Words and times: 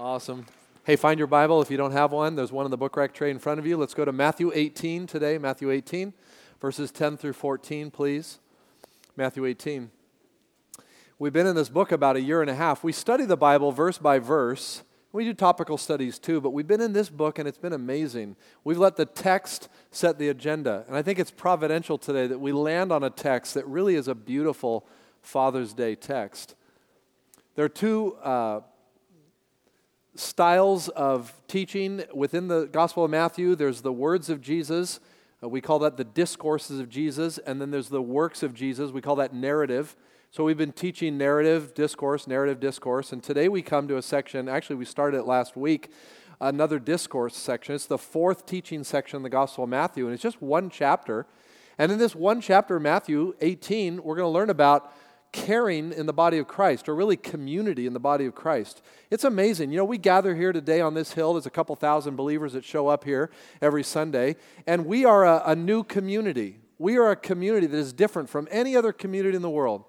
Awesome. 0.00 0.46
Hey, 0.84 0.96
find 0.96 1.18
your 1.18 1.26
Bible 1.26 1.60
if 1.60 1.70
you 1.70 1.76
don't 1.76 1.92
have 1.92 2.10
one. 2.10 2.34
There's 2.34 2.50
one 2.50 2.64
in 2.64 2.70
the 2.70 2.78
book 2.78 2.96
rack 2.96 3.12
tray 3.12 3.30
in 3.30 3.38
front 3.38 3.60
of 3.60 3.66
you. 3.66 3.76
Let's 3.76 3.92
go 3.92 4.06
to 4.06 4.12
Matthew 4.12 4.50
18 4.54 5.06
today. 5.06 5.36
Matthew 5.36 5.70
18, 5.70 6.14
verses 6.58 6.90
10 6.90 7.18
through 7.18 7.34
14, 7.34 7.90
please. 7.90 8.38
Matthew 9.14 9.44
18. 9.44 9.90
We've 11.18 11.34
been 11.34 11.46
in 11.46 11.54
this 11.54 11.68
book 11.68 11.92
about 11.92 12.16
a 12.16 12.22
year 12.22 12.40
and 12.40 12.48
a 12.48 12.54
half. 12.54 12.82
We 12.82 12.92
study 12.92 13.26
the 13.26 13.36
Bible 13.36 13.72
verse 13.72 13.98
by 13.98 14.18
verse. 14.18 14.84
We 15.12 15.26
do 15.26 15.34
topical 15.34 15.76
studies 15.76 16.18
too, 16.18 16.40
but 16.40 16.54
we've 16.54 16.66
been 16.66 16.80
in 16.80 16.94
this 16.94 17.10
book 17.10 17.38
and 17.38 17.46
it's 17.46 17.58
been 17.58 17.74
amazing. 17.74 18.36
We've 18.64 18.78
let 18.78 18.96
the 18.96 19.04
text 19.04 19.68
set 19.90 20.18
the 20.18 20.30
agenda. 20.30 20.86
And 20.88 20.96
I 20.96 21.02
think 21.02 21.18
it's 21.18 21.30
providential 21.30 21.98
today 21.98 22.26
that 22.26 22.38
we 22.38 22.52
land 22.52 22.90
on 22.90 23.04
a 23.04 23.10
text 23.10 23.52
that 23.52 23.66
really 23.66 23.96
is 23.96 24.08
a 24.08 24.14
beautiful 24.14 24.86
Father's 25.20 25.74
Day 25.74 25.94
text. 25.94 26.54
There 27.54 27.66
are 27.66 27.68
two 27.68 28.16
uh, 28.22 28.60
styles 30.14 30.88
of 30.90 31.32
teaching 31.46 32.02
within 32.12 32.48
the 32.48 32.66
Gospel 32.66 33.04
of 33.04 33.10
Matthew 33.10 33.54
there's 33.54 33.82
the 33.82 33.92
words 33.92 34.28
of 34.28 34.40
Jesus, 34.40 35.00
uh, 35.42 35.48
we 35.48 35.60
call 35.60 35.78
that 35.80 35.96
the 35.96 36.04
discourses 36.04 36.80
of 36.80 36.88
Jesus, 36.88 37.38
and 37.38 37.60
then 37.60 37.70
there's 37.70 37.88
the 37.88 38.02
works 38.02 38.42
of 38.42 38.54
Jesus, 38.54 38.90
we 38.90 39.00
call 39.00 39.16
that 39.16 39.34
narrative. 39.34 39.96
So 40.32 40.44
we've 40.44 40.56
been 40.56 40.72
teaching 40.72 41.18
narrative, 41.18 41.74
discourse, 41.74 42.26
narrative, 42.26 42.60
discourse, 42.60 43.12
and 43.12 43.22
today 43.22 43.48
we 43.48 43.62
come 43.62 43.88
to 43.88 43.96
a 43.96 44.02
section, 44.02 44.48
actually, 44.48 44.76
we 44.76 44.84
started 44.84 45.18
it 45.18 45.26
last 45.26 45.56
week, 45.56 45.90
another 46.40 46.78
discourse 46.78 47.36
section. 47.36 47.74
It's 47.74 47.86
the 47.86 47.98
fourth 47.98 48.46
teaching 48.46 48.84
section 48.84 49.18
in 49.18 49.22
the 49.22 49.30
Gospel 49.30 49.64
of 49.64 49.70
Matthew, 49.70 50.06
and 50.06 50.14
it's 50.14 50.22
just 50.22 50.40
one 50.40 50.70
chapter. 50.70 51.26
And 51.78 51.90
in 51.90 51.98
this 51.98 52.14
one 52.14 52.40
chapter, 52.40 52.78
Matthew 52.78 53.34
18, 53.40 54.02
we're 54.02 54.16
going 54.16 54.26
to 54.26 54.28
learn 54.28 54.50
about 54.50 54.92
caring 55.32 55.92
in 55.92 56.06
the 56.06 56.12
body 56.12 56.38
of 56.38 56.48
Christ, 56.48 56.88
or 56.88 56.94
really 56.94 57.16
community 57.16 57.86
in 57.86 57.92
the 57.92 58.00
body 58.00 58.26
of 58.26 58.34
Christ. 58.34 58.82
It's 59.10 59.24
amazing. 59.24 59.70
You 59.70 59.76
know, 59.76 59.84
we 59.84 59.98
gather 59.98 60.34
here 60.34 60.52
today 60.52 60.80
on 60.80 60.94
this 60.94 61.12
hill. 61.12 61.34
There's 61.34 61.46
a 61.46 61.50
couple 61.50 61.76
thousand 61.76 62.16
believers 62.16 62.52
that 62.54 62.64
show 62.64 62.88
up 62.88 63.04
here 63.04 63.30
every 63.62 63.84
Sunday, 63.84 64.36
and 64.66 64.86
we 64.86 65.04
are 65.04 65.24
a, 65.24 65.42
a 65.46 65.56
new 65.56 65.84
community. 65.84 66.60
We 66.78 66.96
are 66.96 67.10
a 67.10 67.16
community 67.16 67.66
that 67.66 67.76
is 67.76 67.92
different 67.92 68.28
from 68.28 68.48
any 68.50 68.76
other 68.76 68.92
community 68.92 69.36
in 69.36 69.42
the 69.42 69.50
world. 69.50 69.84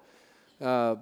Uh, 0.60 0.96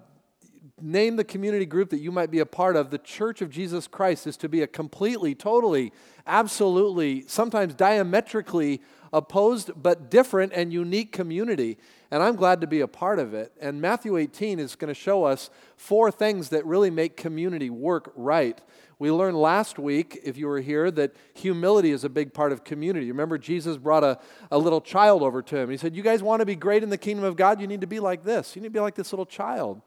name 0.80 1.16
the 1.16 1.24
community 1.24 1.66
group 1.66 1.90
that 1.90 2.00
you 2.00 2.10
might 2.10 2.30
be 2.30 2.38
a 2.38 2.46
part 2.46 2.76
of. 2.76 2.90
The 2.90 2.98
Church 2.98 3.42
of 3.42 3.50
Jesus 3.50 3.86
Christ 3.86 4.26
is 4.26 4.36
to 4.38 4.48
be 4.48 4.62
a 4.62 4.66
completely, 4.66 5.34
totally, 5.34 5.92
absolutely, 6.26 7.24
sometimes 7.26 7.74
diametrically 7.74 8.80
opposed 9.12 9.70
but 9.76 10.10
different 10.10 10.52
and 10.54 10.72
unique 10.72 11.12
community. 11.12 11.78
And 12.10 12.22
I'm 12.22 12.34
glad 12.34 12.60
to 12.60 12.66
be 12.66 12.80
a 12.80 12.88
part 12.88 13.18
of 13.18 13.34
it. 13.34 13.52
And 13.60 13.80
Matthew 13.80 14.16
18 14.16 14.58
is 14.58 14.74
going 14.74 14.88
to 14.88 15.00
show 15.00 15.24
us 15.24 15.48
four 15.76 16.10
things 16.10 16.48
that 16.48 16.66
really 16.66 16.90
make 16.90 17.16
community 17.16 17.70
work 17.70 18.12
right. 18.16 18.60
We 18.98 19.10
learned 19.10 19.38
last 19.38 19.78
week, 19.78 20.20
if 20.24 20.36
you 20.36 20.46
were 20.46 20.60
here, 20.60 20.90
that 20.90 21.14
humility 21.32 21.90
is 21.90 22.04
a 22.04 22.08
big 22.08 22.34
part 22.34 22.52
of 22.52 22.64
community. 22.64 23.10
Remember, 23.10 23.38
Jesus 23.38 23.76
brought 23.76 24.04
a, 24.04 24.18
a 24.50 24.58
little 24.58 24.80
child 24.80 25.22
over 25.22 25.40
to 25.40 25.56
him. 25.56 25.70
He 25.70 25.76
said, 25.76 25.96
You 25.96 26.02
guys 26.02 26.22
want 26.22 26.40
to 26.40 26.46
be 26.46 26.56
great 26.56 26.82
in 26.82 26.90
the 26.90 26.98
kingdom 26.98 27.24
of 27.24 27.36
God? 27.36 27.60
You 27.60 27.66
need 27.66 27.80
to 27.80 27.86
be 27.86 28.00
like 28.00 28.24
this. 28.24 28.54
You 28.54 28.60
need 28.60 28.68
to 28.68 28.74
be 28.74 28.80
like 28.80 28.96
this 28.96 29.12
little 29.12 29.24
child. 29.24 29.80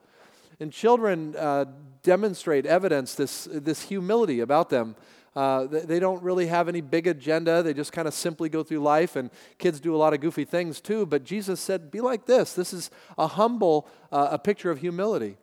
And 0.59 0.71
children 0.71 1.35
uh, 1.35 1.65
demonstrate 2.03 2.65
evidence, 2.65 3.15
this, 3.15 3.47
this 3.51 3.83
humility 3.83 4.39
about 4.39 4.69
them. 4.69 4.95
Uh, 5.35 5.65
they, 5.65 5.99
don't 5.99 6.21
really 6.21 6.45
have 6.45 6.69
any 6.69 6.81
big 6.81 7.07
agenda. 7.07 7.63
They 7.63 7.73
just 7.73 7.91
kind 7.91 8.07
of 8.07 8.13
simply 8.13 8.49
go 8.49 8.61
through 8.61 8.79
life, 8.79 9.15
and 9.15 9.31
kids 9.57 9.79
do 9.79 9.95
a 9.95 9.97
lot 9.97 10.13
of 10.13 10.21
goofy 10.21 10.45
things 10.45 10.79
too. 10.79 11.07
But 11.07 11.23
Jesus 11.23 11.59
said, 11.59 11.89
Be 11.89 12.01
like 12.01 12.27
this. 12.27 12.53
This 12.53 12.71
is 12.71 12.91
a 13.17 13.25
humble, 13.25 13.87
uh, 14.11 14.29
a 14.31 14.37
picture 14.37 14.69
of 14.69 14.79
humility. 14.79 15.37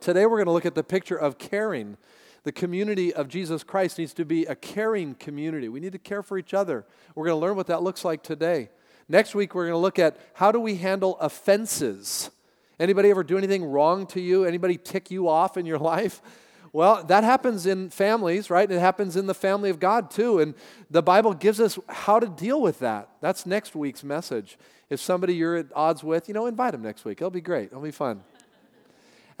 Today, 0.00 0.26
we're 0.26 0.36
going 0.36 0.46
to 0.46 0.52
look 0.52 0.66
at 0.66 0.76
the 0.76 0.84
picture 0.84 1.16
of 1.16 1.38
caring. 1.38 1.96
The 2.44 2.52
community 2.52 3.12
of 3.12 3.28
Jesus 3.28 3.64
Christ 3.64 3.98
needs 3.98 4.14
to 4.14 4.24
be 4.24 4.46
a 4.46 4.54
caring 4.54 5.14
community. 5.14 5.68
We 5.68 5.80
need 5.80 5.92
to 5.92 5.98
care 5.98 6.22
for 6.22 6.38
each 6.38 6.54
other. 6.54 6.86
We're 7.14 7.26
going 7.26 7.38
to 7.38 7.46
learn 7.46 7.56
what 7.56 7.66
that 7.66 7.82
looks 7.82 8.04
like 8.04 8.22
today. 8.22 8.70
Next 9.08 9.34
week, 9.34 9.54
we're 9.54 9.64
going 9.64 9.74
to 9.74 9.78
look 9.78 9.98
at 9.98 10.16
how 10.34 10.52
do 10.52 10.60
we 10.60 10.76
handle 10.76 11.18
offenses. 11.18 12.30
Anybody 12.78 13.10
ever 13.10 13.24
do 13.24 13.36
anything 13.36 13.64
wrong 13.64 14.06
to 14.06 14.20
you? 14.20 14.44
Anybody 14.44 14.78
tick 14.78 15.10
you 15.10 15.28
off 15.28 15.56
in 15.56 15.66
your 15.66 15.78
life? 15.94 16.22
Well, 16.72 17.02
that 17.04 17.24
happens 17.24 17.66
in 17.66 17.90
families, 17.90 18.48
right? 18.48 18.70
It 18.70 18.78
happens 18.78 19.16
in 19.16 19.26
the 19.26 19.34
family 19.34 19.70
of 19.70 19.80
God 19.80 20.10
too. 20.10 20.38
And 20.38 20.54
the 20.90 21.02
Bible 21.02 21.34
gives 21.34 21.60
us 21.60 21.78
how 21.88 22.20
to 22.20 22.28
deal 22.28 22.60
with 22.60 22.78
that. 22.78 23.08
That's 23.20 23.44
next 23.44 23.74
week's 23.74 24.04
message. 24.04 24.56
If 24.88 25.00
somebody 25.00 25.34
you're 25.34 25.56
at 25.56 25.66
odds 25.74 26.04
with, 26.04 26.28
you 26.28 26.34
know, 26.34 26.46
invite 26.46 26.72
them 26.72 26.82
next 26.82 27.04
week. 27.04 27.20
It'll 27.20 27.30
be 27.30 27.40
great. 27.40 27.66
It'll 27.66 27.80
be 27.80 27.90
fun. 27.90 28.22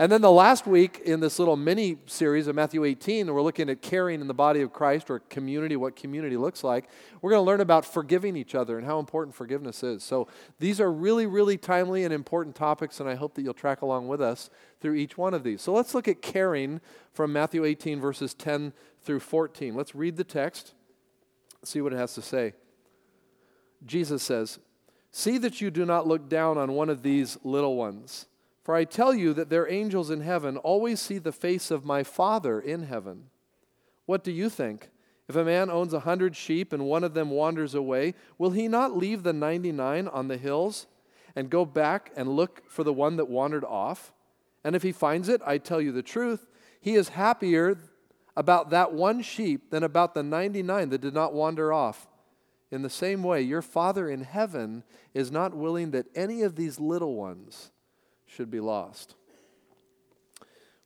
And 0.00 0.10
then 0.10 0.22
the 0.22 0.30
last 0.30 0.66
week 0.66 1.02
in 1.04 1.20
this 1.20 1.38
little 1.38 1.58
mini 1.58 1.98
series 2.06 2.46
of 2.46 2.56
Matthew 2.56 2.84
18, 2.84 3.30
we're 3.30 3.42
looking 3.42 3.68
at 3.68 3.82
caring 3.82 4.22
in 4.22 4.28
the 4.28 4.32
body 4.32 4.62
of 4.62 4.72
Christ 4.72 5.10
or 5.10 5.18
community, 5.18 5.76
what 5.76 5.94
community 5.94 6.38
looks 6.38 6.64
like. 6.64 6.88
We're 7.20 7.28
going 7.28 7.42
to 7.42 7.46
learn 7.46 7.60
about 7.60 7.84
forgiving 7.84 8.34
each 8.34 8.54
other 8.54 8.78
and 8.78 8.86
how 8.86 8.98
important 8.98 9.34
forgiveness 9.34 9.82
is. 9.82 10.02
So 10.02 10.26
these 10.58 10.80
are 10.80 10.90
really, 10.90 11.26
really 11.26 11.58
timely 11.58 12.02
and 12.04 12.14
important 12.14 12.56
topics, 12.56 12.98
and 12.98 13.10
I 13.10 13.14
hope 13.14 13.34
that 13.34 13.42
you'll 13.42 13.52
track 13.52 13.82
along 13.82 14.08
with 14.08 14.22
us 14.22 14.48
through 14.80 14.94
each 14.94 15.18
one 15.18 15.34
of 15.34 15.44
these. 15.44 15.60
So 15.60 15.74
let's 15.74 15.94
look 15.94 16.08
at 16.08 16.22
caring 16.22 16.80
from 17.12 17.34
Matthew 17.34 17.66
18, 17.66 18.00
verses 18.00 18.32
10 18.32 18.72
through 19.02 19.20
14. 19.20 19.74
Let's 19.74 19.94
read 19.94 20.16
the 20.16 20.24
text, 20.24 20.72
see 21.62 21.82
what 21.82 21.92
it 21.92 21.96
has 21.96 22.14
to 22.14 22.22
say. 22.22 22.54
Jesus 23.84 24.22
says, 24.22 24.60
See 25.12 25.36
that 25.36 25.60
you 25.60 25.70
do 25.70 25.84
not 25.84 26.06
look 26.06 26.30
down 26.30 26.56
on 26.56 26.72
one 26.72 26.88
of 26.88 27.02
these 27.02 27.36
little 27.44 27.76
ones. 27.76 28.24
For 28.70 28.76
I 28.76 28.84
tell 28.84 29.12
you 29.12 29.34
that 29.34 29.50
their 29.50 29.68
angels 29.68 30.10
in 30.10 30.20
heaven 30.20 30.56
always 30.56 31.00
see 31.00 31.18
the 31.18 31.32
face 31.32 31.72
of 31.72 31.84
my 31.84 32.04
Father 32.04 32.60
in 32.60 32.84
heaven. 32.84 33.24
What 34.06 34.22
do 34.22 34.30
you 34.30 34.48
think? 34.48 34.90
If 35.28 35.34
a 35.34 35.42
man 35.42 35.68
owns 35.70 35.92
a 35.92 35.98
hundred 35.98 36.36
sheep 36.36 36.72
and 36.72 36.84
one 36.84 37.02
of 37.02 37.12
them 37.12 37.30
wanders 37.30 37.74
away, 37.74 38.14
will 38.38 38.52
he 38.52 38.68
not 38.68 38.96
leave 38.96 39.24
the 39.24 39.32
ninety 39.32 39.72
nine 39.72 40.06
on 40.06 40.28
the 40.28 40.36
hills 40.36 40.86
and 41.34 41.50
go 41.50 41.64
back 41.64 42.12
and 42.14 42.36
look 42.36 42.62
for 42.70 42.84
the 42.84 42.92
one 42.92 43.16
that 43.16 43.28
wandered 43.28 43.64
off? 43.64 44.12
And 44.62 44.76
if 44.76 44.84
he 44.84 44.92
finds 44.92 45.28
it, 45.28 45.42
I 45.44 45.58
tell 45.58 45.80
you 45.80 45.90
the 45.90 46.00
truth, 46.00 46.46
he 46.80 46.94
is 46.94 47.08
happier 47.08 47.76
about 48.36 48.70
that 48.70 48.92
one 48.92 49.20
sheep 49.20 49.70
than 49.72 49.82
about 49.82 50.14
the 50.14 50.22
99 50.22 50.90
that 50.90 51.00
did 51.00 51.12
not 51.12 51.34
wander 51.34 51.72
off. 51.72 52.06
In 52.70 52.82
the 52.82 52.88
same 52.88 53.24
way, 53.24 53.42
your 53.42 53.62
Father 53.62 54.08
in 54.08 54.22
heaven 54.22 54.84
is 55.12 55.32
not 55.32 55.56
willing 55.56 55.90
that 55.90 56.06
any 56.14 56.42
of 56.42 56.54
these 56.54 56.78
little 56.78 57.16
ones 57.16 57.72
should 58.34 58.50
be 58.50 58.60
lost. 58.60 59.14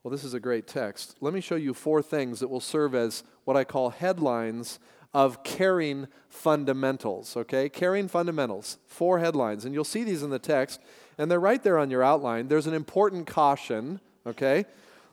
Well, 0.02 0.10
this 0.10 0.24
is 0.24 0.34
a 0.34 0.40
great 0.40 0.66
text. 0.66 1.16
Let 1.20 1.32
me 1.32 1.40
show 1.40 1.56
you 1.56 1.72
four 1.74 2.02
things 2.02 2.40
that 2.40 2.48
will 2.48 2.60
serve 2.60 2.94
as 2.94 3.22
what 3.44 3.56
I 3.56 3.64
call 3.64 3.90
headlines 3.90 4.78
of 5.12 5.44
caring 5.44 6.08
fundamentals, 6.28 7.36
okay? 7.36 7.68
Caring 7.68 8.08
fundamentals, 8.08 8.78
four 8.86 9.20
headlines. 9.20 9.64
And 9.64 9.72
you'll 9.72 9.84
see 9.84 10.04
these 10.04 10.22
in 10.22 10.30
the 10.30 10.38
text, 10.38 10.80
and 11.16 11.30
they're 11.30 11.40
right 11.40 11.62
there 11.62 11.78
on 11.78 11.90
your 11.90 12.02
outline. 12.02 12.48
There's 12.48 12.66
an 12.66 12.74
important 12.74 13.26
caution, 13.26 14.00
okay? 14.26 14.64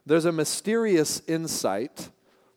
There's 0.05 0.25
a 0.25 0.31
mysterious 0.31 1.21
insight, 1.27 2.09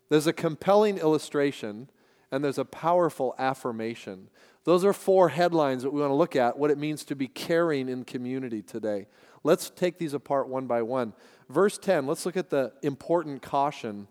there's 0.09 0.27
a 0.27 0.33
compelling 0.33 0.99
illustration, 0.99 1.91
and 2.33 2.43
there's 2.43 2.59
a 2.59 2.65
powerful 2.65 3.35
affirmation. 3.39 4.29
Those 4.65 4.85
are 4.85 4.95
four 4.95 5.29
headlines 5.29 5.83
that 5.83 5.91
we 5.91 6.01
want 6.01 6.11
to 6.11 6.17
look 6.17 6.37
at 6.37 6.59
what 6.59 6.71
it 6.71 6.79
means 6.79 7.05
to 7.05 7.15
be 7.15 7.29
caring 7.29 7.89
in 7.89 8.05
community 8.05 8.63
today. 8.63 9.07
Let's 9.45 9.71
take 9.71 9.99
these 9.99 10.15
apart 10.15 10.49
one 10.49 10.67
by 10.67 10.83
one. 10.83 11.13
Verse 11.49 11.79
10, 11.79 12.07
let's 12.07 12.27
look 12.27 12.37
at 12.37 12.51
the 12.51 12.73
important 12.83 13.43
caution. 13.43 14.09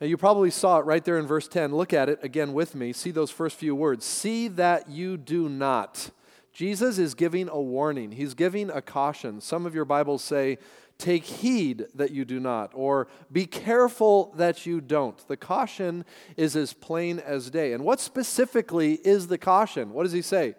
Now, 0.00 0.06
you 0.08 0.16
probably 0.16 0.50
saw 0.50 0.78
it 0.78 0.86
right 0.86 1.04
there 1.04 1.18
in 1.18 1.26
verse 1.26 1.46
10. 1.46 1.74
Look 1.74 1.92
at 1.92 2.08
it 2.08 2.18
again 2.22 2.52
with 2.52 2.74
me. 2.74 2.92
See 2.92 3.10
those 3.10 3.30
first 3.30 3.56
few 3.56 3.74
words. 3.76 4.04
See 4.04 4.48
that 4.48 4.88
you 4.88 5.16
do 5.16 5.48
not. 5.48 6.10
Jesus 6.52 6.98
is 6.98 7.14
giving 7.14 7.48
a 7.48 7.60
warning, 7.60 8.12
he's 8.12 8.34
giving 8.34 8.70
a 8.70 8.80
caution. 8.80 9.40
Some 9.40 9.66
of 9.66 9.74
your 9.74 9.84
Bibles 9.84 10.22
say, 10.22 10.58
Take 10.96 11.24
heed 11.24 11.86
that 11.96 12.12
you 12.12 12.24
do 12.24 12.38
not, 12.38 12.70
or 12.72 13.08
be 13.32 13.46
careful 13.46 14.32
that 14.36 14.64
you 14.64 14.80
don't. 14.80 15.26
The 15.26 15.36
caution 15.36 16.04
is 16.36 16.54
as 16.54 16.72
plain 16.72 17.18
as 17.18 17.50
day. 17.50 17.72
And 17.72 17.84
what 17.84 17.98
specifically 17.98 18.94
is 19.04 19.26
the 19.26 19.36
caution? 19.36 19.92
What 19.92 20.04
does 20.04 20.12
he 20.12 20.22
say? 20.22 20.54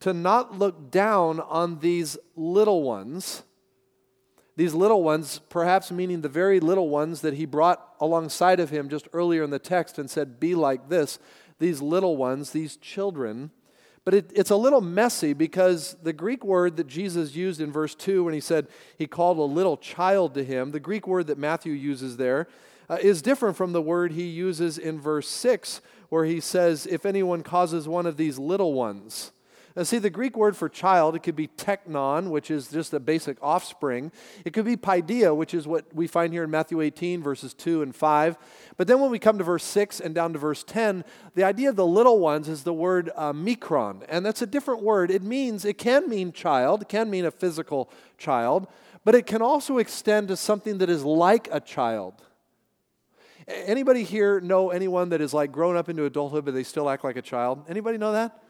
To 0.00 0.12
not 0.12 0.58
look 0.58 0.90
down 0.90 1.40
on 1.40 1.80
these 1.80 2.16
little 2.34 2.82
ones. 2.82 3.42
These 4.56 4.74
little 4.74 5.02
ones, 5.02 5.40
perhaps 5.50 5.90
meaning 5.90 6.22
the 6.22 6.28
very 6.28 6.60
little 6.60 6.88
ones 6.88 7.20
that 7.20 7.34
he 7.34 7.44
brought 7.44 7.94
alongside 8.00 8.58
of 8.58 8.70
him 8.70 8.88
just 8.88 9.08
earlier 9.12 9.42
in 9.42 9.50
the 9.50 9.58
text 9.58 9.98
and 9.98 10.10
said, 10.10 10.40
Be 10.40 10.54
like 10.54 10.88
this. 10.88 11.18
These 11.58 11.82
little 11.82 12.16
ones, 12.16 12.50
these 12.50 12.76
children. 12.76 13.50
But 14.04 14.14
it, 14.14 14.32
it's 14.34 14.50
a 14.50 14.56
little 14.56 14.80
messy 14.80 15.32
because 15.32 15.96
the 16.02 16.12
Greek 16.12 16.44
word 16.44 16.76
that 16.76 16.86
Jesus 16.86 17.34
used 17.34 17.60
in 17.60 17.72
verse 17.72 17.94
2 17.94 18.22
when 18.24 18.34
he 18.34 18.40
said 18.40 18.68
he 18.96 19.06
called 19.06 19.38
a 19.38 19.42
little 19.42 19.76
child 19.76 20.34
to 20.34 20.44
him, 20.44 20.70
the 20.70 20.80
Greek 20.80 21.08
word 21.08 21.26
that 21.26 21.38
Matthew 21.38 21.72
uses 21.72 22.16
there, 22.16 22.46
uh, 22.88 22.98
is 23.00 23.20
different 23.20 23.56
from 23.56 23.72
the 23.72 23.82
word 23.82 24.12
he 24.12 24.26
uses 24.26 24.78
in 24.78 25.00
verse 25.00 25.28
6 25.28 25.80
where 26.08 26.24
he 26.24 26.38
says, 26.38 26.86
If 26.86 27.04
anyone 27.04 27.42
causes 27.42 27.88
one 27.88 28.06
of 28.06 28.16
these 28.16 28.38
little 28.38 28.74
ones, 28.74 29.32
Now, 29.76 29.82
see, 29.82 29.98
the 29.98 30.08
Greek 30.08 30.38
word 30.38 30.56
for 30.56 30.70
child, 30.70 31.14
it 31.16 31.22
could 31.22 31.36
be 31.36 31.48
teknon, 31.48 32.30
which 32.30 32.50
is 32.50 32.68
just 32.68 32.94
a 32.94 32.98
basic 32.98 33.36
offspring. 33.42 34.10
It 34.46 34.54
could 34.54 34.64
be 34.64 34.74
paidion, 34.74 35.36
which 35.36 35.52
is 35.52 35.66
what 35.66 35.84
we 35.94 36.06
find 36.06 36.32
here 36.32 36.44
in 36.44 36.50
Matthew 36.50 36.80
18, 36.80 37.22
verses 37.22 37.52
2 37.52 37.82
and 37.82 37.94
5. 37.94 38.38
But 38.78 38.86
then 38.86 39.00
when 39.00 39.10
we 39.10 39.18
come 39.18 39.36
to 39.36 39.44
verse 39.44 39.64
6 39.64 40.00
and 40.00 40.14
down 40.14 40.32
to 40.32 40.38
verse 40.38 40.64
10, 40.64 41.04
the 41.34 41.44
idea 41.44 41.68
of 41.68 41.76
the 41.76 41.86
little 41.86 42.18
ones 42.18 42.48
is 42.48 42.62
the 42.62 42.72
word 42.72 43.10
uh, 43.16 43.34
mikron. 43.34 44.02
And 44.08 44.24
that's 44.24 44.40
a 44.40 44.46
different 44.46 44.82
word. 44.82 45.10
It 45.10 45.22
means, 45.22 45.66
it 45.66 45.76
can 45.76 46.08
mean 46.08 46.32
child, 46.32 46.80
it 46.80 46.88
can 46.88 47.10
mean 47.10 47.26
a 47.26 47.30
physical 47.30 47.90
child, 48.16 48.68
but 49.04 49.14
it 49.14 49.26
can 49.26 49.42
also 49.42 49.76
extend 49.76 50.28
to 50.28 50.36
something 50.38 50.78
that 50.78 50.88
is 50.88 51.04
like 51.04 51.50
a 51.52 51.60
child. 51.60 52.14
Anybody 53.46 54.04
here 54.04 54.40
know 54.40 54.70
anyone 54.70 55.10
that 55.10 55.20
is 55.20 55.34
like 55.34 55.52
grown 55.52 55.76
up 55.76 55.90
into 55.90 56.06
adulthood, 56.06 56.46
but 56.46 56.54
they 56.54 56.64
still 56.64 56.88
act 56.88 57.04
like 57.04 57.16
a 57.16 57.22
child? 57.22 57.66
Anybody 57.68 57.98
know 57.98 58.12
that? 58.12 58.42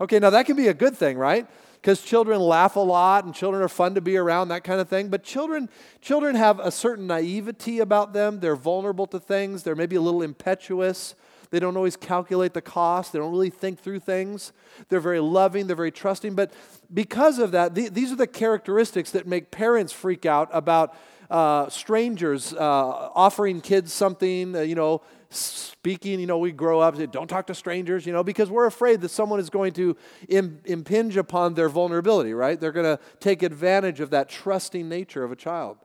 Okay, 0.00 0.18
now 0.18 0.30
that 0.30 0.46
can 0.46 0.56
be 0.56 0.68
a 0.68 0.74
good 0.74 0.96
thing, 0.96 1.18
right? 1.18 1.46
Because 1.74 2.00
children 2.00 2.40
laugh 2.40 2.76
a 2.76 2.80
lot 2.80 3.24
and 3.24 3.34
children 3.34 3.62
are 3.62 3.68
fun 3.68 3.94
to 3.96 4.00
be 4.00 4.16
around, 4.16 4.48
that 4.48 4.64
kind 4.64 4.80
of 4.80 4.88
thing. 4.88 5.08
But 5.08 5.22
children, 5.22 5.68
children 6.00 6.36
have 6.36 6.58
a 6.58 6.70
certain 6.70 7.06
naivety 7.06 7.80
about 7.80 8.14
them. 8.14 8.40
They're 8.40 8.56
vulnerable 8.56 9.06
to 9.08 9.20
things. 9.20 9.62
They're 9.62 9.76
maybe 9.76 9.96
a 9.96 10.00
little 10.00 10.22
impetuous. 10.22 11.14
They 11.50 11.58
don't 11.58 11.76
always 11.76 11.96
calculate 11.96 12.54
the 12.54 12.62
cost. 12.62 13.12
They 13.12 13.18
don't 13.18 13.32
really 13.32 13.50
think 13.50 13.80
through 13.80 14.00
things. 14.00 14.52
They're 14.88 15.00
very 15.00 15.20
loving. 15.20 15.66
They're 15.66 15.76
very 15.76 15.90
trusting. 15.90 16.34
But 16.34 16.52
because 16.92 17.38
of 17.38 17.50
that, 17.52 17.74
th- 17.74 17.92
these 17.92 18.10
are 18.10 18.16
the 18.16 18.26
characteristics 18.26 19.10
that 19.10 19.26
make 19.26 19.50
parents 19.50 19.92
freak 19.92 20.24
out 20.24 20.48
about 20.52 20.94
uh, 21.30 21.68
strangers 21.68 22.52
uh, 22.52 22.58
offering 22.58 23.60
kids 23.60 23.92
something, 23.92 24.56
uh, 24.56 24.60
you 24.60 24.74
know, 24.74 25.02
speaking, 25.30 26.18
you 26.18 26.26
know, 26.26 26.38
we 26.38 26.52
grow 26.52 26.80
up, 26.80 26.96
don't 27.12 27.28
talk 27.28 27.46
to 27.46 27.54
strangers, 27.54 28.04
you 28.04 28.12
know, 28.12 28.24
because 28.24 28.50
we're 28.50 28.66
afraid 28.66 29.00
that 29.00 29.10
someone 29.10 29.40
is 29.40 29.48
going 29.48 29.72
to 29.74 29.96
Im- 30.28 30.60
impinge 30.64 31.16
upon 31.16 31.54
their 31.54 31.68
vulnerability, 31.68 32.34
right? 32.34 32.60
They're 32.60 32.72
going 32.72 32.96
to 32.96 33.02
take 33.20 33.42
advantage 33.42 34.00
of 34.00 34.10
that 34.10 34.28
trusting 34.28 34.88
nature 34.88 35.22
of 35.22 35.30
a 35.30 35.36
child. 35.36 35.78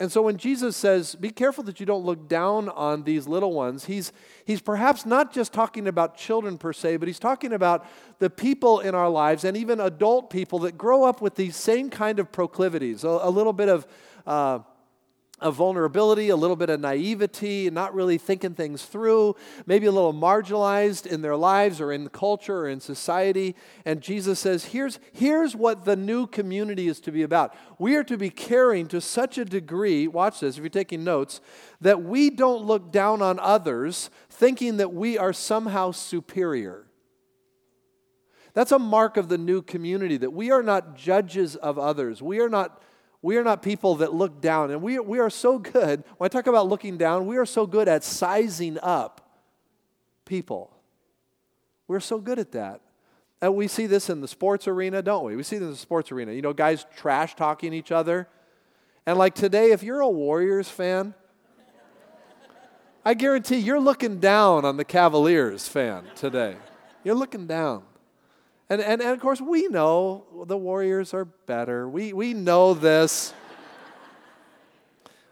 And 0.00 0.12
so 0.12 0.22
when 0.22 0.36
Jesus 0.36 0.76
says, 0.76 1.16
be 1.16 1.30
careful 1.30 1.64
that 1.64 1.80
you 1.80 1.86
don't 1.86 2.04
look 2.04 2.28
down 2.28 2.68
on 2.68 3.02
these 3.02 3.26
little 3.26 3.52
ones, 3.52 3.86
he's, 3.86 4.12
he's 4.44 4.60
perhaps 4.60 5.04
not 5.04 5.32
just 5.32 5.52
talking 5.52 5.88
about 5.88 6.16
children 6.16 6.56
per 6.56 6.72
se, 6.72 6.98
but 6.98 7.08
he's 7.08 7.18
talking 7.18 7.52
about 7.52 7.84
the 8.20 8.30
people 8.30 8.78
in 8.78 8.94
our 8.94 9.08
lives 9.08 9.42
and 9.42 9.56
even 9.56 9.80
adult 9.80 10.30
people 10.30 10.60
that 10.60 10.78
grow 10.78 11.02
up 11.02 11.20
with 11.20 11.34
these 11.34 11.56
same 11.56 11.90
kind 11.90 12.20
of 12.20 12.30
proclivities, 12.30 13.02
a, 13.02 13.08
a 13.08 13.30
little 13.30 13.52
bit 13.52 13.68
of. 13.68 13.86
Uh, 14.26 14.60
of 15.40 15.54
vulnerability, 15.54 16.28
a 16.28 16.36
little 16.36 16.56
bit 16.56 16.70
of 16.70 16.80
naivety, 16.80 17.70
not 17.70 17.94
really 17.94 18.18
thinking 18.18 18.54
things 18.54 18.84
through, 18.84 19.36
maybe 19.66 19.86
a 19.86 19.92
little 19.92 20.12
marginalized 20.12 21.06
in 21.06 21.22
their 21.22 21.36
lives 21.36 21.80
or 21.80 21.92
in 21.92 22.08
culture 22.08 22.60
or 22.60 22.68
in 22.68 22.80
society. 22.80 23.54
And 23.84 24.00
Jesus 24.00 24.40
says, 24.40 24.66
here's, 24.66 24.98
here's 25.12 25.54
what 25.54 25.84
the 25.84 25.96
new 25.96 26.26
community 26.26 26.88
is 26.88 27.00
to 27.00 27.12
be 27.12 27.22
about. 27.22 27.54
We 27.78 27.96
are 27.96 28.04
to 28.04 28.16
be 28.16 28.30
caring 28.30 28.88
to 28.88 29.00
such 29.00 29.38
a 29.38 29.44
degree, 29.44 30.08
watch 30.08 30.40
this 30.40 30.56
if 30.56 30.62
you're 30.62 30.70
taking 30.70 31.04
notes, 31.04 31.40
that 31.80 32.02
we 32.02 32.30
don't 32.30 32.64
look 32.64 32.90
down 32.90 33.22
on 33.22 33.38
others 33.38 34.10
thinking 34.28 34.78
that 34.78 34.92
we 34.92 35.18
are 35.18 35.32
somehow 35.32 35.92
superior. 35.92 36.84
That's 38.54 38.72
a 38.72 38.78
mark 38.78 39.16
of 39.16 39.28
the 39.28 39.38
new 39.38 39.62
community, 39.62 40.16
that 40.16 40.32
we 40.32 40.50
are 40.50 40.64
not 40.64 40.96
judges 40.96 41.54
of 41.54 41.78
others. 41.78 42.20
We 42.20 42.40
are 42.40 42.48
not 42.48 42.82
we 43.22 43.36
are 43.36 43.44
not 43.44 43.62
people 43.62 43.96
that 43.96 44.14
look 44.14 44.40
down. 44.40 44.70
And 44.70 44.80
we, 44.82 44.98
we 44.98 45.18
are 45.18 45.30
so 45.30 45.58
good, 45.58 46.04
when 46.16 46.26
I 46.26 46.28
talk 46.28 46.46
about 46.46 46.68
looking 46.68 46.96
down, 46.96 47.26
we 47.26 47.36
are 47.36 47.46
so 47.46 47.66
good 47.66 47.88
at 47.88 48.04
sizing 48.04 48.78
up 48.80 49.42
people. 50.24 50.70
We're 51.88 52.00
so 52.00 52.18
good 52.18 52.38
at 52.38 52.52
that. 52.52 52.80
And 53.40 53.54
we 53.54 53.68
see 53.68 53.86
this 53.86 54.10
in 54.10 54.20
the 54.20 54.28
sports 54.28 54.66
arena, 54.68 55.00
don't 55.00 55.24
we? 55.24 55.36
We 55.36 55.42
see 55.42 55.58
this 55.58 55.66
in 55.66 55.72
the 55.72 55.78
sports 55.78 56.10
arena. 56.12 56.32
You 56.32 56.42
know, 56.42 56.52
guys 56.52 56.84
trash 56.96 57.34
talking 57.34 57.72
each 57.72 57.92
other. 57.92 58.28
And 59.06 59.16
like 59.16 59.34
today, 59.34 59.70
if 59.70 59.82
you're 59.82 60.00
a 60.00 60.08
Warriors 60.08 60.68
fan, 60.68 61.14
I 63.04 63.14
guarantee 63.14 63.56
you're 63.56 63.80
looking 63.80 64.18
down 64.18 64.64
on 64.64 64.76
the 64.76 64.84
Cavaliers 64.84 65.66
fan 65.66 66.04
today. 66.14 66.56
You're 67.04 67.14
looking 67.14 67.46
down. 67.46 67.84
And, 68.70 68.82
and, 68.82 69.00
and 69.00 69.10
of 69.10 69.20
course, 69.20 69.40
we 69.40 69.68
know 69.68 70.24
the 70.46 70.56
Warriors 70.56 71.14
are 71.14 71.24
better. 71.24 71.88
We, 71.88 72.12
we 72.12 72.34
know 72.34 72.74
this. 72.74 73.32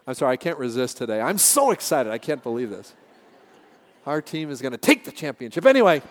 I'm 0.07 0.13
sorry, 0.13 0.33
I 0.33 0.37
can't 0.37 0.57
resist 0.57 0.97
today. 0.97 1.21
I'm 1.21 1.37
so 1.37 1.71
excited. 1.71 2.11
I 2.11 2.17
can't 2.17 2.41
believe 2.41 2.69
this. 2.69 2.93
Our 4.05 4.21
team 4.21 4.49
is 4.49 4.61
going 4.61 4.71
to 4.71 4.77
take 4.77 5.03
the 5.03 5.11
championship. 5.11 5.65
Anyway. 5.65 6.01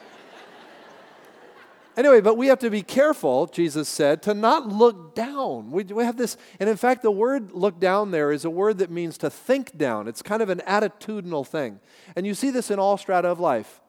Anyway, 1.97 2.21
but 2.21 2.37
we 2.37 2.49
have 2.49 2.59
to 2.59 2.69
be 2.69 2.83
careful, 2.83 3.47
Jesus 3.47 3.89
said, 3.89 4.23
to 4.25 4.35
not 4.35 4.69
look 4.69 5.15
down. 5.15 5.71
We, 5.71 5.83
we 5.85 6.05
have 6.05 6.19
this, 6.19 6.37
and 6.61 6.69
in 6.69 6.77
fact, 6.77 7.03
the 7.03 7.11
word 7.11 7.53
look 7.53 7.81
down 7.81 8.11
there 8.11 8.33
is 8.33 8.45
a 8.45 8.51
word 8.51 8.79
that 8.79 8.91
means 8.91 9.17
to 9.19 9.31
think 9.31 9.79
down. 9.79 10.07
It's 10.07 10.21
kind 10.21 10.43
of 10.43 10.51
an 10.51 10.59
attitudinal 10.67 11.47
thing. 11.47 11.81
And 12.15 12.27
you 12.27 12.35
see 12.35 12.51
this 12.51 12.71
in 12.71 12.79
all 12.79 12.99
strata 12.99 13.29
of 13.29 13.41
life. 13.41 13.81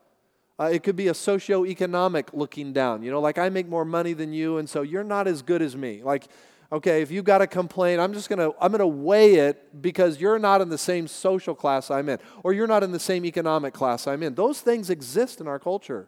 Uh, 0.60 0.66
it 0.66 0.82
could 0.82 0.96
be 0.96 1.08
a 1.08 1.14
socio-economic 1.14 2.34
looking 2.34 2.74
down. 2.74 3.04
You 3.04 3.12
know, 3.12 3.22
like 3.22 3.38
I 3.38 3.50
make 3.50 3.68
more 3.68 3.86
money 3.86 4.14
than 4.14 4.34
you, 4.34 4.58
and 4.58 4.68
so 4.68 4.82
you're 4.82 5.04
not 5.04 5.28
as 5.28 5.42
good 5.44 5.62
as 5.62 5.76
me. 5.76 6.02
Like, 6.04 6.28
okay, 6.72 7.02
if 7.04 7.12
you've 7.12 7.26
got 7.26 7.42
a 7.42 7.48
complaint, 7.48 8.02
I'm 8.02 8.14
just 8.14 8.28
gonna 8.28 8.50
I'm 8.60 8.72
gonna 8.72 8.88
weigh 8.88 9.36
it 9.36 9.82
because 9.82 10.20
you're 10.20 10.40
not 10.40 10.62
in 10.62 10.70
the 10.70 10.78
same 10.78 11.08
social 11.08 11.54
class 11.54 11.92
I'm 11.92 12.10
in, 12.10 12.18
or 12.44 12.54
you're 12.54 12.68
not 12.68 12.84
in 12.84 12.92
the 12.92 13.00
same 13.00 13.24
economic 13.26 13.74
class 13.74 14.08
I'm 14.08 14.24
in. 14.24 14.34
Those 14.34 14.60
things 14.62 14.90
exist 14.90 15.40
in 15.42 15.48
our 15.48 15.60
culture. 15.60 16.08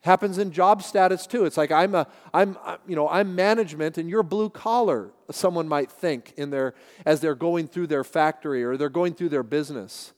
Happens 0.00 0.38
in 0.38 0.52
job 0.52 0.82
status 0.82 1.26
too. 1.26 1.44
It's 1.44 1.56
like 1.56 1.72
I'm 1.72 1.94
a 1.94 2.06
I'm 2.32 2.56
you 2.86 2.96
know 2.96 3.08
I'm 3.08 3.34
management 3.34 3.98
and 3.98 4.08
you're 4.08 4.22
blue 4.22 4.48
collar. 4.48 5.10
Someone 5.30 5.68
might 5.68 5.90
think 5.90 6.32
in 6.38 6.48
their 6.48 6.74
as 7.04 7.20
they're 7.20 7.34
going 7.34 7.66
through 7.68 7.88
their 7.88 8.04
factory 8.04 8.64
or 8.64 8.78
they're 8.78 8.88
going 8.88 9.14
through 9.14 9.28
their 9.30 9.42
business. 9.42 10.14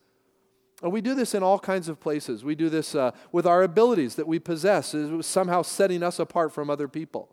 And 0.83 0.93
we 0.93 1.01
do 1.01 1.15
this 1.15 1.35
in 1.35 1.43
all 1.43 1.59
kinds 1.59 1.89
of 1.89 2.01
places. 2.01 2.43
We 2.43 2.55
do 2.55 2.71
this 2.71 2.95
uh, 2.95 3.11
with 3.33 3.47
our 3.47 3.63
abilities 3.63 4.15
that 4.15 4.27
we 4.27 4.39
possess, 4.39 4.95
is 4.95 5.27
somehow 5.27 5.63
setting 5.63 6.03
us 6.03 6.19
apart 6.19 6.53
from 6.53 6.71
other 6.71 6.89
people. 6.89 7.29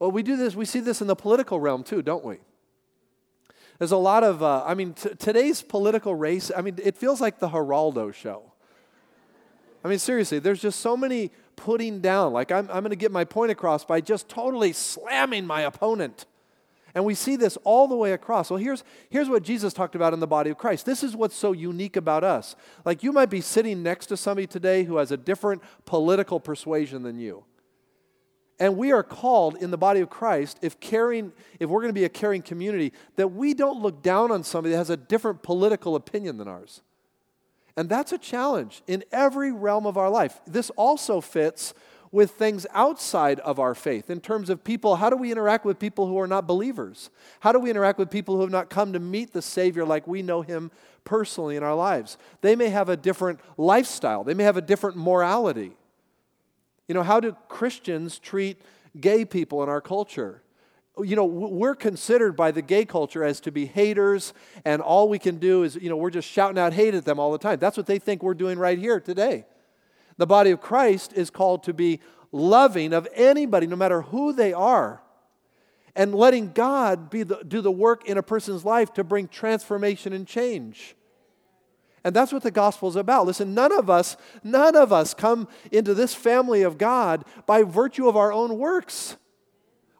Well, 0.00 0.10
we 0.10 0.22
do 0.22 0.36
this, 0.36 0.56
we 0.56 0.64
see 0.64 0.80
this 0.80 1.00
in 1.00 1.06
the 1.06 1.14
political 1.14 1.60
realm 1.60 1.84
too, 1.84 2.02
don't 2.02 2.24
we? 2.24 2.38
There's 3.78 3.92
a 3.92 3.96
lot 3.96 4.24
of, 4.24 4.42
uh, 4.42 4.64
I 4.64 4.74
mean, 4.74 4.94
t- 4.94 5.14
today's 5.18 5.62
political 5.62 6.14
race, 6.14 6.50
I 6.56 6.62
mean, 6.62 6.78
it 6.82 6.96
feels 6.96 7.20
like 7.20 7.38
the 7.38 7.48
Geraldo 7.48 8.12
show. 8.12 8.52
I 9.84 9.88
mean, 9.88 9.98
seriously, 9.98 10.38
there's 10.38 10.60
just 10.62 10.80
so 10.80 10.96
many 10.96 11.30
putting 11.56 12.00
down. 12.00 12.32
Like, 12.32 12.50
I'm, 12.50 12.68
I'm 12.70 12.80
going 12.80 12.90
to 12.90 12.96
get 12.96 13.12
my 13.12 13.24
point 13.24 13.50
across 13.50 13.84
by 13.84 14.00
just 14.00 14.28
totally 14.28 14.72
slamming 14.72 15.46
my 15.46 15.62
opponent. 15.62 16.26
And 16.94 17.04
we 17.04 17.14
see 17.14 17.34
this 17.34 17.58
all 17.64 17.88
the 17.88 17.96
way 17.96 18.12
across. 18.12 18.50
Well, 18.50 18.58
here's, 18.58 18.84
here's 19.10 19.28
what 19.28 19.42
Jesus 19.42 19.72
talked 19.72 19.96
about 19.96 20.12
in 20.12 20.20
the 20.20 20.26
body 20.26 20.50
of 20.50 20.58
Christ. 20.58 20.86
This 20.86 21.02
is 21.02 21.16
what's 21.16 21.34
so 21.34 21.52
unique 21.52 21.96
about 21.96 22.22
us. 22.22 22.54
Like 22.84 23.02
you 23.02 23.12
might 23.12 23.30
be 23.30 23.40
sitting 23.40 23.82
next 23.82 24.06
to 24.06 24.16
somebody 24.16 24.46
today 24.46 24.84
who 24.84 24.98
has 24.98 25.10
a 25.10 25.16
different 25.16 25.62
political 25.86 26.38
persuasion 26.38 27.02
than 27.02 27.18
you. 27.18 27.44
And 28.60 28.76
we 28.76 28.92
are 28.92 29.02
called 29.02 29.56
in 29.56 29.72
the 29.72 29.76
body 29.76 29.98
of 30.00 30.08
Christ, 30.08 30.60
if 30.62 30.78
caring, 30.78 31.32
if 31.58 31.68
we're 31.68 31.80
going 31.80 31.92
to 31.92 31.98
be 31.98 32.04
a 32.04 32.08
caring 32.08 32.42
community, 32.42 32.92
that 33.16 33.28
we 33.28 33.52
don't 33.52 33.82
look 33.82 34.00
down 34.00 34.30
on 34.30 34.44
somebody 34.44 34.70
that 34.72 34.78
has 34.78 34.90
a 34.90 34.96
different 34.96 35.42
political 35.42 35.96
opinion 35.96 36.36
than 36.36 36.46
ours. 36.46 36.80
And 37.76 37.88
that's 37.88 38.12
a 38.12 38.18
challenge 38.18 38.82
in 38.86 39.02
every 39.10 39.50
realm 39.50 39.86
of 39.86 39.98
our 39.98 40.08
life. 40.08 40.40
This 40.46 40.70
also 40.70 41.20
fits 41.20 41.74
with 42.14 42.30
things 42.30 42.64
outside 42.72 43.40
of 43.40 43.58
our 43.58 43.74
faith 43.74 44.08
in 44.08 44.20
terms 44.20 44.48
of 44.48 44.62
people. 44.62 44.94
How 44.94 45.10
do 45.10 45.16
we 45.16 45.32
interact 45.32 45.64
with 45.64 45.80
people 45.80 46.06
who 46.06 46.16
are 46.20 46.28
not 46.28 46.46
believers? 46.46 47.10
How 47.40 47.50
do 47.50 47.58
we 47.58 47.70
interact 47.70 47.98
with 47.98 48.08
people 48.08 48.36
who 48.36 48.42
have 48.42 48.52
not 48.52 48.70
come 48.70 48.92
to 48.92 49.00
meet 49.00 49.32
the 49.32 49.42
Savior 49.42 49.84
like 49.84 50.06
we 50.06 50.22
know 50.22 50.40
Him 50.40 50.70
personally 51.02 51.56
in 51.56 51.64
our 51.64 51.74
lives? 51.74 52.16
They 52.40 52.54
may 52.54 52.68
have 52.68 52.88
a 52.88 52.96
different 52.96 53.40
lifestyle, 53.56 54.22
they 54.22 54.32
may 54.32 54.44
have 54.44 54.56
a 54.56 54.62
different 54.62 54.96
morality. 54.96 55.72
You 56.86 56.94
know, 56.94 57.02
how 57.02 57.18
do 57.18 57.36
Christians 57.48 58.20
treat 58.20 58.62
gay 58.98 59.24
people 59.24 59.64
in 59.64 59.68
our 59.68 59.80
culture? 59.80 60.40
you 61.02 61.16
know, 61.16 61.24
we're 61.24 61.74
considered 61.74 62.36
by 62.36 62.52
the 62.52 62.62
gay 62.62 62.84
culture 62.84 63.24
as 63.24 63.40
to 63.40 63.50
be 63.50 63.66
haters, 63.66 64.32
and 64.64 64.80
all 64.80 65.08
we 65.08 65.18
can 65.18 65.38
do 65.38 65.64
is, 65.64 65.74
you 65.74 65.88
know, 65.88 65.96
we're 65.96 66.08
just 66.08 66.28
shouting 66.28 66.56
out 66.56 66.72
hate 66.72 66.94
at 66.94 67.04
them 67.04 67.18
all 67.18 67.32
the 67.32 67.38
time. 67.38 67.58
That's 67.58 67.76
what 67.76 67.86
they 67.86 67.98
think 67.98 68.22
we're 68.22 68.32
doing 68.32 68.60
right 68.60 68.78
here 68.78 69.00
today. 69.00 69.44
The 70.16 70.26
body 70.26 70.50
of 70.50 70.60
Christ 70.60 71.12
is 71.14 71.30
called 71.30 71.64
to 71.64 71.72
be 71.72 72.00
loving 72.32 72.92
of 72.92 73.08
anybody, 73.14 73.66
no 73.66 73.76
matter 73.76 74.02
who 74.02 74.32
they 74.32 74.52
are, 74.52 75.02
and 75.96 76.14
letting 76.14 76.52
God 76.52 77.10
be 77.10 77.22
the, 77.22 77.42
do 77.46 77.60
the 77.60 77.70
work 77.70 78.08
in 78.08 78.18
a 78.18 78.22
person's 78.22 78.64
life 78.64 78.92
to 78.94 79.04
bring 79.04 79.28
transformation 79.28 80.12
and 80.12 80.26
change. 80.26 80.96
And 82.02 82.14
that's 82.14 82.32
what 82.32 82.42
the 82.42 82.50
gospel 82.50 82.88
is 82.88 82.96
about. 82.96 83.26
Listen, 83.26 83.54
none 83.54 83.72
of 83.72 83.88
us, 83.88 84.16
none 84.42 84.76
of 84.76 84.92
us 84.92 85.14
come 85.14 85.48
into 85.72 85.94
this 85.94 86.14
family 86.14 86.62
of 86.62 86.76
God 86.76 87.24
by 87.46 87.62
virtue 87.62 88.08
of 88.08 88.16
our 88.16 88.32
own 88.32 88.58
works. 88.58 89.16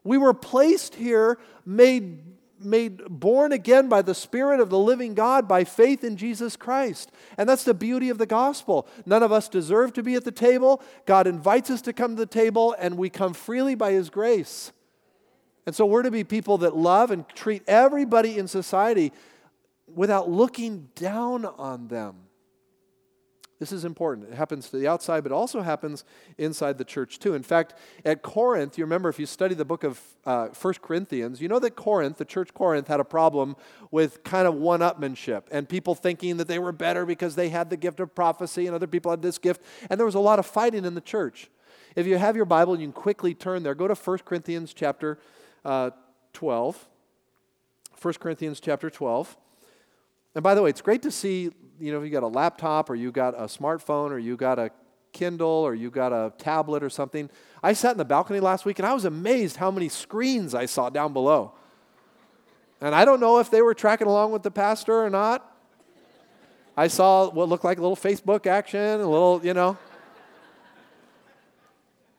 We 0.02 0.18
were 0.18 0.34
placed 0.34 0.96
here, 0.96 1.38
made 1.64 2.33
made 2.64 3.02
born 3.08 3.52
again 3.52 3.88
by 3.88 4.02
the 4.02 4.14
Spirit 4.14 4.60
of 4.60 4.70
the 4.70 4.78
living 4.78 5.14
God 5.14 5.46
by 5.46 5.64
faith 5.64 6.02
in 6.02 6.16
Jesus 6.16 6.56
Christ. 6.56 7.12
And 7.36 7.48
that's 7.48 7.64
the 7.64 7.74
beauty 7.74 8.08
of 8.08 8.18
the 8.18 8.26
gospel. 8.26 8.86
None 9.06 9.22
of 9.22 9.32
us 9.32 9.48
deserve 9.48 9.92
to 9.94 10.02
be 10.02 10.14
at 10.14 10.24
the 10.24 10.32
table. 10.32 10.82
God 11.06 11.26
invites 11.26 11.70
us 11.70 11.82
to 11.82 11.92
come 11.92 12.16
to 12.16 12.22
the 12.22 12.26
table, 12.26 12.74
and 12.78 12.96
we 12.96 13.10
come 13.10 13.34
freely 13.34 13.74
by 13.74 13.92
His 13.92 14.10
grace. 14.10 14.72
And 15.66 15.74
so 15.74 15.86
we're 15.86 16.02
to 16.02 16.10
be 16.10 16.24
people 16.24 16.58
that 16.58 16.76
love 16.76 17.10
and 17.10 17.28
treat 17.30 17.62
everybody 17.66 18.38
in 18.38 18.48
society 18.48 19.12
without 19.86 20.30
looking 20.30 20.88
down 20.94 21.44
on 21.44 21.88
them. 21.88 22.16
This 23.60 23.70
is 23.70 23.84
important. 23.84 24.28
It 24.28 24.34
happens 24.34 24.68
to 24.70 24.76
the 24.76 24.88
outside, 24.88 25.22
but 25.22 25.32
also 25.32 25.62
happens 25.62 26.04
inside 26.38 26.76
the 26.76 26.84
church 26.84 27.18
too. 27.18 27.34
In 27.34 27.42
fact, 27.42 27.74
at 28.04 28.22
Corinth, 28.22 28.76
you 28.76 28.84
remember 28.84 29.08
if 29.08 29.18
you 29.18 29.26
study 29.26 29.54
the 29.54 29.64
book 29.64 29.84
of 29.84 30.00
uh, 30.26 30.48
1 30.48 30.74
Corinthians, 30.82 31.40
you 31.40 31.48
know 31.48 31.60
that 31.60 31.76
Corinth, 31.76 32.18
the 32.18 32.24
church 32.24 32.52
Corinth, 32.52 32.88
had 32.88 33.00
a 33.00 33.04
problem 33.04 33.56
with 33.90 34.24
kind 34.24 34.48
of 34.48 34.54
one 34.54 34.80
upmanship 34.80 35.44
and 35.52 35.68
people 35.68 35.94
thinking 35.94 36.36
that 36.38 36.48
they 36.48 36.58
were 36.58 36.72
better 36.72 37.06
because 37.06 37.36
they 37.36 37.48
had 37.48 37.70
the 37.70 37.76
gift 37.76 38.00
of 38.00 38.14
prophecy 38.14 38.66
and 38.66 38.74
other 38.74 38.88
people 38.88 39.10
had 39.10 39.22
this 39.22 39.38
gift. 39.38 39.62
And 39.88 39.98
there 39.98 40.06
was 40.06 40.16
a 40.16 40.20
lot 40.20 40.38
of 40.38 40.46
fighting 40.46 40.84
in 40.84 40.94
the 40.94 41.00
church. 41.00 41.48
If 41.94 42.06
you 42.06 42.18
have 42.18 42.34
your 42.34 42.44
Bible, 42.44 42.78
you 42.78 42.86
can 42.86 42.92
quickly 42.92 43.34
turn 43.34 43.62
there. 43.62 43.74
Go 43.74 43.86
to 43.86 43.94
1 43.94 44.18
Corinthians 44.18 44.74
chapter 44.74 45.18
uh, 45.64 45.90
12. 46.32 46.88
1 48.00 48.14
Corinthians 48.14 48.60
chapter 48.60 48.90
12. 48.90 49.36
And 50.34 50.42
by 50.42 50.54
the 50.54 50.62
way, 50.62 50.70
it's 50.70 50.82
great 50.82 51.02
to 51.02 51.10
see, 51.10 51.52
you 51.80 51.92
know, 51.92 51.98
if 51.98 52.04
you 52.04 52.10
got 52.10 52.22
a 52.22 52.28
laptop 52.28 52.90
or 52.90 52.94
you 52.94 53.10
got 53.12 53.34
a 53.34 53.44
smartphone 53.44 54.10
or 54.10 54.18
you 54.18 54.36
got 54.36 54.58
a 54.58 54.70
Kindle 55.14 55.48
or 55.48 55.74
you 55.74 55.90
got 55.90 56.12
a 56.12 56.32
tablet 56.36 56.82
or 56.82 56.90
something. 56.90 57.30
I 57.62 57.72
sat 57.72 57.92
in 57.92 57.98
the 57.98 58.04
balcony 58.04 58.40
last 58.40 58.66
week 58.66 58.78
and 58.78 58.86
I 58.86 58.92
was 58.92 59.06
amazed 59.06 59.56
how 59.56 59.70
many 59.70 59.88
screens 59.88 60.54
I 60.54 60.66
saw 60.66 60.90
down 60.90 61.14
below. 61.14 61.52
And 62.82 62.94
I 62.94 63.06
don't 63.06 63.20
know 63.20 63.38
if 63.38 63.50
they 63.50 63.62
were 63.62 63.72
tracking 63.72 64.06
along 64.06 64.32
with 64.32 64.42
the 64.42 64.50
pastor 64.50 65.02
or 65.02 65.08
not. 65.08 65.50
I 66.76 66.88
saw 66.88 67.30
what 67.30 67.48
looked 67.48 67.64
like 67.64 67.78
a 67.78 67.80
little 67.80 67.96
Facebook 67.96 68.46
action, 68.46 69.00
a 69.00 69.08
little, 69.08 69.40
you 69.42 69.54
know. 69.54 69.78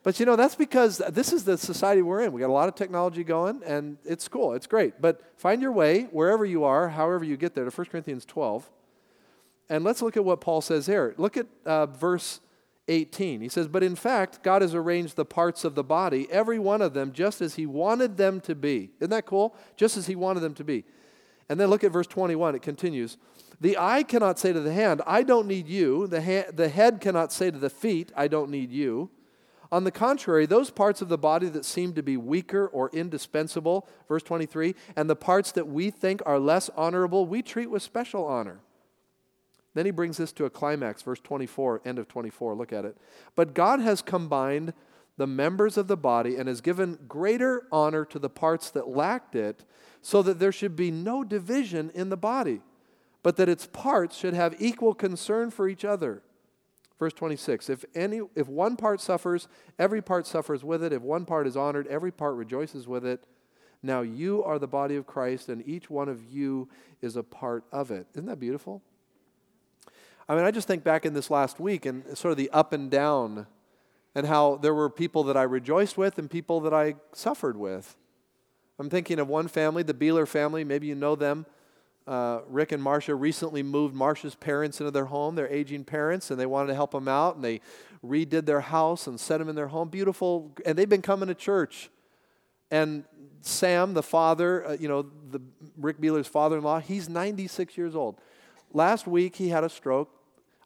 But 0.01 0.19
you 0.19 0.25
know, 0.25 0.35
that's 0.35 0.55
because 0.55 1.01
this 1.09 1.33
is 1.33 1.43
the 1.43 1.57
society 1.57 2.01
we're 2.01 2.21
in. 2.21 2.31
We 2.31 2.39
got 2.39 2.50
a 2.50 2.53
lot 2.53 2.69
of 2.69 2.75
technology 2.75 3.24
going, 3.24 3.62
and 3.65 3.97
it's 4.05 4.27
cool, 4.27 4.53
it's 4.53 4.67
great. 4.67 5.01
But 5.01 5.19
find 5.35 5.62
your 5.62 5.71
way, 5.71 6.03
wherever 6.03 6.45
you 6.45 6.63
are, 6.63 6.89
however 6.89 7.25
you 7.25 7.38
get 7.38 7.53
there, 7.53 7.65
to 7.65 7.71
1 7.71 7.88
Corinthians 7.88 8.24
12. 8.24 8.69
And 9.69 9.84
let's 9.84 10.01
look 10.01 10.15
at 10.15 10.25
what 10.25 10.41
Paul 10.41 10.62
says 10.62 10.86
here. 10.86 11.15
Look 11.17 11.38
at 11.38 11.48
uh, 11.65 11.88
verse 11.88 12.39
18. 12.88 13.41
He 13.41 13.50
says, 13.50 13.67
But 13.67 13.84
in 13.84 13.95
fact, 13.95 14.43
God 14.43 14.62
has 14.62 14.75
arranged 14.75 15.15
the 15.15 15.25
parts 15.25 15.63
of 15.63 15.75
the 15.75 15.84
body, 15.84 16.27
every 16.29 16.60
one 16.60 16.81
of 16.81 16.93
them, 16.93 17.12
just 17.12 17.41
as 17.41 17.55
He 17.55 17.65
wanted 17.65 18.17
them 18.17 18.39
to 18.41 18.55
be. 18.55 18.91
Isn't 19.00 19.10
that 19.10 19.25
cool? 19.25 19.55
Just 19.75 19.98
as 19.98 20.07
He 20.07 20.15
wanted 20.15 20.41
them 20.41 20.53
to 20.55 20.63
be. 20.63 20.86
And 21.50 21.60
then 21.60 21.69
look 21.69 21.84
at 21.84 21.91
verse 21.91 22.07
21. 22.07 22.55
It 22.55 22.62
continues. 22.62 23.17
The 23.62 23.77
eye 23.77 24.03
cannot 24.03 24.38
say 24.39 24.51
to 24.53 24.60
the 24.60 24.74
hand, 24.74 25.01
I 25.05 25.24
don't 25.24 25.48
need 25.48 25.67
you. 25.67 26.07
The, 26.07 26.22
ha- 26.22 26.51
the 26.53 26.69
head 26.69 27.00
cannot 27.00 27.31
say 27.31 27.51
to 27.51 27.57
the 27.57 27.69
feet, 27.69 28.12
I 28.15 28.27
don't 28.27 28.50
need 28.50 28.72
you. 28.72 29.10
On 29.72 29.84
the 29.84 29.91
contrary, 29.91 30.45
those 30.45 30.69
parts 30.69 31.01
of 31.01 31.10
the 31.10 31.17
body 31.17 31.48
that 31.50 31.65
seem 31.65 31.93
to 31.93 32.03
be 32.03 32.17
weaker 32.17 32.67
or 32.67 32.89
indispensable, 32.91 33.88
verse 34.07 34.24
23, 34.24 34.75
and 34.95 35.10
the 35.10 35.15
parts 35.15 35.51
that 35.53 35.67
we 35.67 35.89
think 35.89 36.22
are 36.25 36.39
less 36.39 36.69
honorable, 36.75 37.25
we 37.25 37.41
treat 37.41 37.69
with 37.69 37.81
special 37.81 38.25
honor. 38.25 38.60
Then 39.75 39.86
he 39.86 39.91
brings 39.91 40.17
this 40.17 40.32
to 40.34 40.46
a 40.46 40.50
climax, 40.50 41.03
verse 41.03 41.20
24, 41.20 41.82
end 41.86 42.00
of 42.00 42.08
24. 42.08 42.55
Look 42.55 42.74
at 42.74 42.86
it. 42.86 42.98
But 43.36 43.53
God 43.53 43.82
has 43.82 44.01
combined 44.01 44.74
the 45.17 45.27
members 45.27 45.77
of 45.77 45.88
the 45.88 45.98
body 45.98 46.38
and 46.38 46.48
has 46.48 46.62
given 46.62 46.98
greater 47.08 47.67
honor 47.72 48.05
to 48.05 48.17
the 48.17 48.29
parts 48.29 48.70
that 48.72 48.88
lacked 48.88 49.36
it, 49.36 49.63
so 50.01 50.22
that 50.22 50.39
there 50.39 50.51
should 50.51 50.75
be 50.75 50.91
no 50.91 51.24
division 51.24 51.91
in 51.94 52.10
the 52.10 52.17
body, 52.17 52.62
but 53.24 53.38
that 53.38 53.50
its 53.50 53.65
parts 53.65 54.15
should 54.15 54.34
have 54.34 54.55
equal 54.60 54.94
concern 54.94 55.50
for 55.51 55.67
each 55.67 55.84
other. 55.84 56.22
Verse 56.98 57.13
26 57.13 57.70
if, 57.70 57.84
any, 57.94 58.22
if 58.36 58.48
one 58.48 58.77
part 58.77 59.01
suffers, 59.01 59.48
every 59.77 60.01
part 60.01 60.25
suffers 60.25 60.63
with 60.63 60.84
it. 60.84 60.94
If 60.94 61.01
one 61.01 61.25
part 61.25 61.48
is 61.48 61.58
honored, 61.58 61.88
every 61.88 62.12
part 62.12 62.36
rejoices 62.36 62.88
with 62.88 63.05
it. 63.05 63.25
Now 63.84 64.01
you 64.01 64.44
are 64.44 64.60
the 64.60 64.67
body 64.67 64.96
of 64.96 65.05
Christ, 65.05 65.50
and 65.50 65.67
each 65.67 65.89
one 65.89 66.08
of 66.08 66.24
you 66.24 66.70
is 67.01 67.15
a 67.15 67.24
part 67.24 67.65
of 67.72 67.91
it. 67.91 68.08
Isn't 68.13 68.27
that 68.27 68.39
beautiful? 68.39 68.82
I 70.27 70.36
mean, 70.36 70.44
I 70.44 70.51
just 70.51 70.67
think 70.67 70.84
back 70.84 71.05
in 71.05 71.13
this 71.13 71.29
last 71.29 71.60
week 71.60 71.86
and 71.86 72.17
sort 72.17 72.32
of 72.32 72.38
the 72.38 72.50
up 72.50 72.74
and 72.74 72.89
down, 72.89 73.46
and 74.15 74.25
how 74.25 74.55
there 74.55 74.74
were 74.74 74.89
people 74.89 75.24
that 75.25 75.38
I 75.38 75.44
rejoiced 75.44 75.98
with 75.98 76.17
and 76.17 76.32
people 76.32 76.62
that 76.62 76.74
I 76.74 76.96
suffered 77.12 77.58
with. 77.58 77.96
I'm 78.79 78.89
thinking 78.89 79.20
of 79.20 79.27
one 79.27 79.48
family, 79.48 79.84
the 79.84 79.94
Beeler 79.94 80.27
family, 80.27 80.63
maybe 80.63 80.88
you 80.88 80.96
know 80.96 81.15
them. 81.15 81.46
Uh, 82.08 82.41
Rick 82.48 82.72
and 82.72 82.82
Marcia 82.82 83.13
recently 83.15 83.63
moved 83.63 83.94
Marcia's 83.94 84.36
parents 84.36 84.79
into 84.79 84.91
their 84.91 85.05
home, 85.05 85.36
their 85.36 85.48
aging 85.50 85.84
parents, 85.84 86.32
and 86.32 86.39
they 86.39 86.46
wanted 86.46 86.67
to 86.67 86.75
help 86.75 86.91
them 86.91 87.08
out, 87.08 87.36
and 87.36 87.44
they 87.44 87.62
redid 88.05 88.46
their 88.46 88.62
house 88.62 89.08
and 89.08 89.20
set 89.20 89.39
them 89.39 89.50
in 89.50 89.55
their 89.55 89.67
home. 89.67 89.89
Beautiful, 89.89 90.51
and 90.65 90.77
they've 90.77 90.89
been 90.89 91.01
coming 91.01 91.27
to 91.27 91.36
church. 91.36 91.89
And 92.72 93.05
Sam, 93.41 93.94
the 93.94 94.03
father, 94.03 94.65
uh, 94.67 94.77
you 94.79 94.88
know, 94.88 95.05
the 95.32 95.41
Rick 95.77 96.00
Beeler's 96.00 96.27
father-in-law, 96.27 96.79
he's 96.79 97.10
96 97.10 97.77
years 97.77 97.96
old. 97.96 98.20
Last 98.72 99.08
week 99.08 99.36
he 99.36 99.50
had 99.50 99.63
a 99.63 99.70
stroke. 99.70 100.10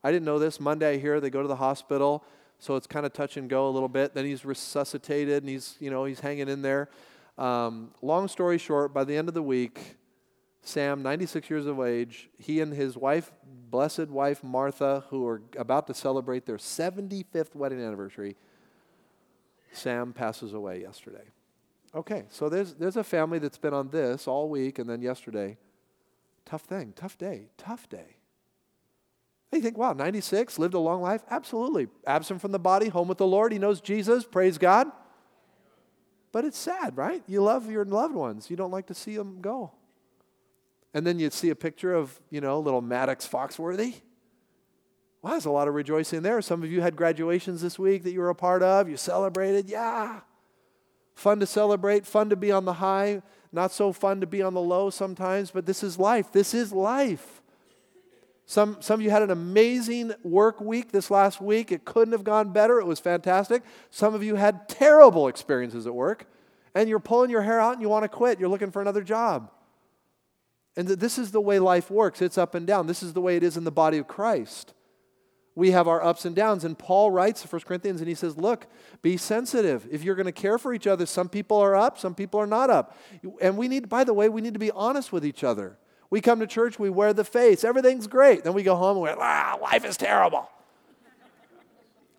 I 0.03 0.12
didn't 0.12 0.25
know 0.25 0.39
this. 0.39 0.60
Monday 0.60 0.96
I 0.96 0.98
hear 0.98 1.20
they 1.20 1.29
go 1.29 1.41
to 1.41 1.48
the 1.48 1.56
hospital, 1.56 2.24
so 2.58 2.75
it's 2.75 2.88
kind 2.88 3.06
of 3.06 3.13
touch 3.13 3.38
and 3.38 3.50
go 3.50 3.68
a 3.68 3.72
little 3.72 3.89
bit. 3.89 4.13
Then 4.13 4.25
he's 4.25 4.46
resuscitated, 4.46 5.44
and 5.44 5.50
he's, 5.50 5.75
you 5.79 5.89
know, 5.89 6.06
he's 6.06 6.20
hanging 6.20 6.50
in 6.50 6.62
there. 6.62 6.89
Um, 7.38 7.91
long 8.01 8.27
story 8.27 8.58
short, 8.58 8.94
by 8.94 9.03
the 9.03 9.15
end 9.15 9.27
of 9.27 9.34
the 9.34 9.44
week, 9.44 9.98
Sam, 10.62 11.01
96 11.01 11.50
years 11.50 11.65
of 11.65 11.79
age, 11.79 12.29
he 12.38 12.60
and 12.60 12.74
his 12.74 12.98
wife, 12.98 13.32
blessed 13.70 14.08
wife 14.08 14.44
Martha, 14.44 15.06
who 15.10 15.25
are 15.25 15.41
about 15.58 15.88
to 15.88 15.94
celebrate 15.94 16.46
their 16.46 16.58
75th 16.58 17.56
wedding 17.56 17.82
anniversary, 17.82 18.36
Sam 19.72 20.13
passes 20.13 20.53
away 20.53 20.82
yesterday. 20.82 21.25
Okay, 21.96 22.25
so 22.29 22.50
there's, 22.50 22.74
there's 22.75 22.98
a 22.98 23.03
family 23.03 23.39
that's 23.39 23.58
been 23.58 23.74
on 23.74 23.89
this 23.89 24.27
all 24.27 24.50
week 24.50 24.79
and 24.79 24.89
then 24.89 25.01
yesterday. 25.01 25.58
Tough 26.46 26.62
thing, 26.63 26.94
tough 26.96 27.18
day, 27.18 27.48
tough 27.58 27.89
day. 27.89 28.19
You 29.51 29.62
think, 29.62 29.77
wow, 29.77 29.94
96, 29.94 30.60
lived 30.60 30.75
a 30.75 30.79
long 30.79 31.01
life? 31.01 31.22
Absolutely. 31.29 31.88
Absent 32.06 32.39
from 32.39 32.51
the 32.51 32.60
body, 32.60 32.88
home 32.89 33.08
with 33.08 33.18
the 33.18 33.27
Lord. 33.27 33.51
He 33.51 33.58
knows 33.58 33.82
Jesus, 33.82 34.24
praise 34.24 34.58
God. 34.58 34.88
But 36.32 36.46
it's 36.46 36.58
sad, 36.58 36.96
right? 36.96 37.24
You 37.27 37.41
love 37.41 37.70
your 37.70 37.84
loved 37.84 38.13
ones. 38.13 38.50
You 38.51 38.56
don't 38.56 38.70
like 38.70 38.86
to 38.88 38.94
see 38.94 39.15
them 39.15 39.41
go. 39.41 39.72
And 40.94 41.06
then 41.06 41.20
you'd 41.20 41.34
see 41.34 41.50
a 41.50 41.56
picture 41.56 41.94
of, 41.94 42.20
you 42.29 42.41
know, 42.41 42.60
little 42.60 42.82
Maddox 42.82 43.27
Foxworthy. 43.27 43.96
Wow, 45.22 45.32
there's 45.32 45.46
a 45.46 45.51
lot 45.51 45.68
of 45.68 45.74
rejoicing 45.74 46.22
there. 46.22 46.41
Some 46.41 46.63
of 46.63 46.72
you 46.72 46.82
had 46.82 46.96
graduations 46.96 47.62
this 47.62 47.77
week 47.77 48.03
that 48.03 48.12
you 48.12 48.20
were 48.20 48.29
a 48.29 48.36
part 48.36 48.63
of. 48.63 48.88
You 48.88 48.98
celebrated. 48.98 49.68
Yeah. 49.68 50.22
Fun 51.15 51.39
to 51.41 51.46
celebrate, 51.46 52.06
fun 52.06 52.29
to 52.29 52.38
be 52.38 52.50
on 52.50 52.63
the 52.63 52.74
high, 52.74 53.22
not 53.51 53.74
so 53.74 53.91
fun 53.91 54.22
to 54.22 54.27
be 54.27 54.41
on 54.41 54.53
the 54.53 54.62
low 54.62 54.89
sometimes, 54.89 55.51
but 55.51 55.65
this 55.65 55.84
is 55.84 56.00
life. 56.00 56.32
This 56.32 56.53
is 56.53 56.72
life. 56.72 57.38
Some, 58.50 58.77
some 58.79 59.00
of 59.00 59.03
you 59.03 59.12
had 59.12 59.22
an 59.22 59.29
amazing 59.29 60.12
work 60.24 60.60
week 60.60 60.91
this 60.91 61.12
last 61.12 61.39
week. 61.39 61.72
It 61.72 61.86
couldn't 61.86 62.13
have 62.13 62.24
gone 62.24 62.51
better. 62.51 62.79
It 62.79 62.88
was 62.88 63.00
fantastic. 63.00 63.62
Some 63.91 64.15
of 64.15 64.24
you 64.24 64.34
had 64.38 64.68
terrible 64.68 65.27
experiences 65.27 65.86
at 65.86 65.94
work, 65.94 66.25
and 66.74 66.89
you're 66.89 66.98
pulling 66.98 67.29
your 67.29 67.44
hair 67.44 67.60
out 67.60 67.74
and 67.74 67.82
you 67.84 67.89
want 67.89 68.06
to 68.06 68.10
quit. 68.10 68.39
You're 68.39 68.50
looking 68.50 68.72
for 68.72 68.82
another 68.82 69.03
job. 69.03 69.51
And 70.75 70.88
this 70.88 71.20
is 71.20 71.29
the 71.29 71.39
way 71.39 71.60
life 71.60 71.91
works 71.91 72.24
it's 72.24 72.39
up 72.39 72.56
and 72.56 72.65
down. 72.65 72.88
This 72.88 73.03
is 73.03 73.13
the 73.13 73.22
way 73.22 73.36
it 73.36 73.44
is 73.44 73.56
in 73.56 73.65
the 73.65 73.72
body 73.72 74.00
of 74.00 74.08
Christ. 74.08 74.74
We 75.53 75.70
have 75.70 75.88
our 75.88 76.03
ups 76.03 76.25
and 76.25 76.36
downs. 76.36 76.63
And 76.63 76.75
Paul 76.75 77.12
writes 77.12 77.44
to 77.44 77.48
1 77.48 77.62
Corinthians 77.68 78.01
and 78.01 78.10
he 78.10 78.15
says, 78.15 78.36
Look, 78.36 78.65
be 79.03 79.15
sensitive. 79.15 79.88
If 79.91 80.03
you're 80.03 80.15
going 80.15 80.25
to 80.25 80.32
care 80.32 80.58
for 80.58 80.74
each 80.74 80.88
other, 80.88 81.06
some 81.06 81.29
people 81.29 81.58
are 81.58 81.75
up, 81.75 82.00
some 82.00 82.15
people 82.15 82.39
are 82.39 82.48
not 82.48 82.72
up. 82.72 82.98
And 83.41 83.58
we 83.58 83.68
need, 83.68 83.89
by 83.89 84.03
the 84.03 84.13
way, 84.15 84.27
we 84.27 84.41
need 84.41 84.53
to 84.53 84.60
be 84.60 84.72
honest 84.72 85.13
with 85.13 85.24
each 85.24 85.44
other. 85.44 85.77
We 86.10 86.22
come 86.22 86.39
to 86.39 86.48
church, 86.48 86.80
we 86.80 86.89
wear 86.89 87.13
the 87.13 87.24
face, 87.24 87.63
everything's 87.63 88.08
great. 88.08 88.44
Then 88.44 88.54
we 88.54 88.63
go 88.63 88.75
home 88.75 88.98
and 88.98 89.01
we're, 89.01 89.16
ah, 89.20 89.58
life 89.62 89.86
is 89.86 89.96
terrible. 89.96 90.50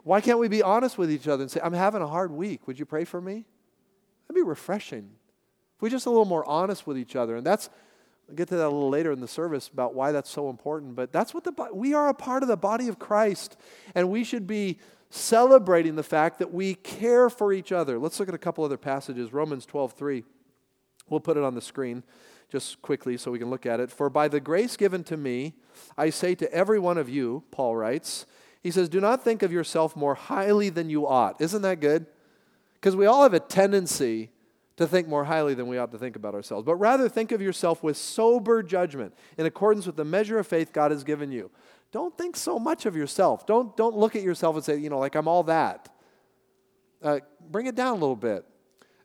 Why 0.05 0.21
can't 0.21 0.39
we 0.39 0.49
be 0.49 0.63
honest 0.63 0.97
with 0.97 1.11
each 1.11 1.29
other 1.29 1.43
and 1.43 1.51
say, 1.51 1.61
I'm 1.63 1.73
having 1.73 2.01
a 2.01 2.07
hard 2.07 2.31
week. 2.31 2.67
Would 2.67 2.79
you 2.79 2.87
pray 2.87 3.05
for 3.05 3.21
me? 3.21 3.45
That'd 4.27 4.43
be 4.43 4.49
refreshing. 4.49 5.11
If 5.77 5.83
we're 5.83 5.91
just 5.91 6.07
a 6.07 6.11
little 6.11 6.25
more 6.25 6.49
honest 6.49 6.87
with 6.87 6.97
each 6.97 7.17
other. 7.17 7.37
And 7.37 7.45
that's 7.45 7.69
I'll 8.31 8.37
get 8.37 8.49
to 8.49 8.57
that 8.57 8.67
a 8.67 8.71
little 8.71 8.89
later 8.89 9.11
in 9.11 9.21
the 9.21 9.29
service 9.29 9.67
about 9.67 9.93
why 9.93 10.13
that's 10.13 10.31
so 10.31 10.51
important. 10.51 10.95
But 10.95 11.13
that's 11.13 11.35
what 11.35 11.43
the 11.43 11.53
we 11.75 11.95
are 11.95 12.09
a 12.09 12.15
part 12.15 12.45
of 12.45 12.49
the 12.49 12.57
body 12.57 12.87
of 12.87 13.01
Christ, 13.01 13.57
and 13.95 14.09
we 14.09 14.23
should 14.23 14.47
be 14.47 14.79
celebrating 15.11 15.97
the 15.97 16.05
fact 16.05 16.39
that 16.39 16.55
we 16.55 16.75
care 16.75 17.29
for 17.29 17.53
each 17.53 17.73
other. 17.73 17.99
Let's 17.99 18.21
look 18.21 18.29
at 18.29 18.35
a 18.35 18.39
couple 18.39 18.65
other 18.65 18.77
passages. 18.77 19.33
Romans 19.33 19.67
12:3. 19.67 20.23
We'll 21.09 21.19
put 21.19 21.37
it 21.37 21.43
on 21.43 21.57
the 21.57 21.61
screen 21.61 22.05
just 22.51 22.83
quickly 22.83 23.17
so 23.17 23.31
we 23.31 23.39
can 23.39 23.51
look 23.51 23.67
at 23.67 23.81
it. 23.81 23.91
For 23.91 24.11
by 24.11 24.29
the 24.29 24.41
grace 24.41 24.77
given 24.77 25.05
to 25.05 25.17
me, 25.17 25.55
I 25.97 26.11
say 26.11 26.35
to 26.37 26.53
every 26.53 26.79
one 26.79 26.99
of 26.99 27.09
you, 27.09 27.45
Paul 27.51 27.77
writes, 27.77 28.27
he 28.63 28.71
says, 28.71 28.89
Do 28.89 29.01
not 29.01 29.23
think 29.25 29.43
of 29.43 29.53
yourself 29.53 29.97
more 29.97 30.15
highly 30.15 30.69
than 30.69 30.91
you 30.91 31.07
ought. 31.07 31.41
Isn't 31.41 31.63
that 31.63 31.81
good? 31.81 32.07
Because 32.75 32.97
we 32.97 33.07
all 33.07 33.23
have 33.23 33.35
a 33.35 33.41
tendency 33.41 34.31
to 34.77 34.87
think 34.87 35.07
more 35.07 35.25
highly 35.25 35.53
than 35.53 35.67
we 35.67 35.77
ought 35.77 35.93
to 35.93 35.99
think 35.99 36.17
about 36.17 36.35
ourselves, 36.35 36.65
but 36.65 36.75
rather 36.77 37.07
think 37.07 37.33
of 37.33 37.43
yourself 37.43 37.83
with 37.83 37.99
sober 37.99 38.63
judgment 38.63 39.13
in 39.37 39.45
accordance 39.45 39.85
with 39.85 39.97
the 39.97 40.05
measure 40.05 40.39
of 40.39 40.47
faith 40.47 40.73
God 40.73 40.91
has 40.91 41.05
given 41.05 41.31
you. 41.31 41.51
Don't 41.93 42.17
think 42.17 42.35
so 42.35 42.59
much 42.59 42.87
of 42.87 42.97
yourself. 42.97 43.47
Don't, 43.47 43.77
don't 43.77 43.97
look 43.97 44.17
at 44.17 44.23
yourself 44.23 44.57
and 44.57 44.65
say, 44.65 44.79
you 44.79 44.89
know, 44.89 44.99
like 44.99 45.17
I'm 45.17 45.29
all 45.29 45.43
that. 45.45 45.91
Uh, 47.03 47.21
bring 47.51 47.67
it 47.67 47.75
down 47.75 47.91
a 47.91 48.01
little 48.01 48.17
bit. 48.17 48.45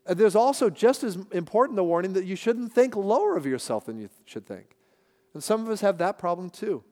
Uh, 0.05 0.13
there's 0.13 0.35
also 0.35 0.69
just 0.69 1.03
as 1.03 1.17
important 1.31 1.75
the 1.75 1.83
warning 1.83 2.13
that 2.13 2.25
you 2.25 2.35
shouldn't 2.35 2.73
think 2.73 2.95
lower 2.95 3.35
of 3.35 3.45
yourself 3.45 3.85
than 3.85 3.97
you 3.97 4.09
should 4.25 4.45
think. 4.45 4.75
And 5.33 5.43
some 5.43 5.61
of 5.61 5.69
us 5.69 5.81
have 5.81 5.97
that 5.97 6.17
problem 6.17 6.49
too. 6.49 6.83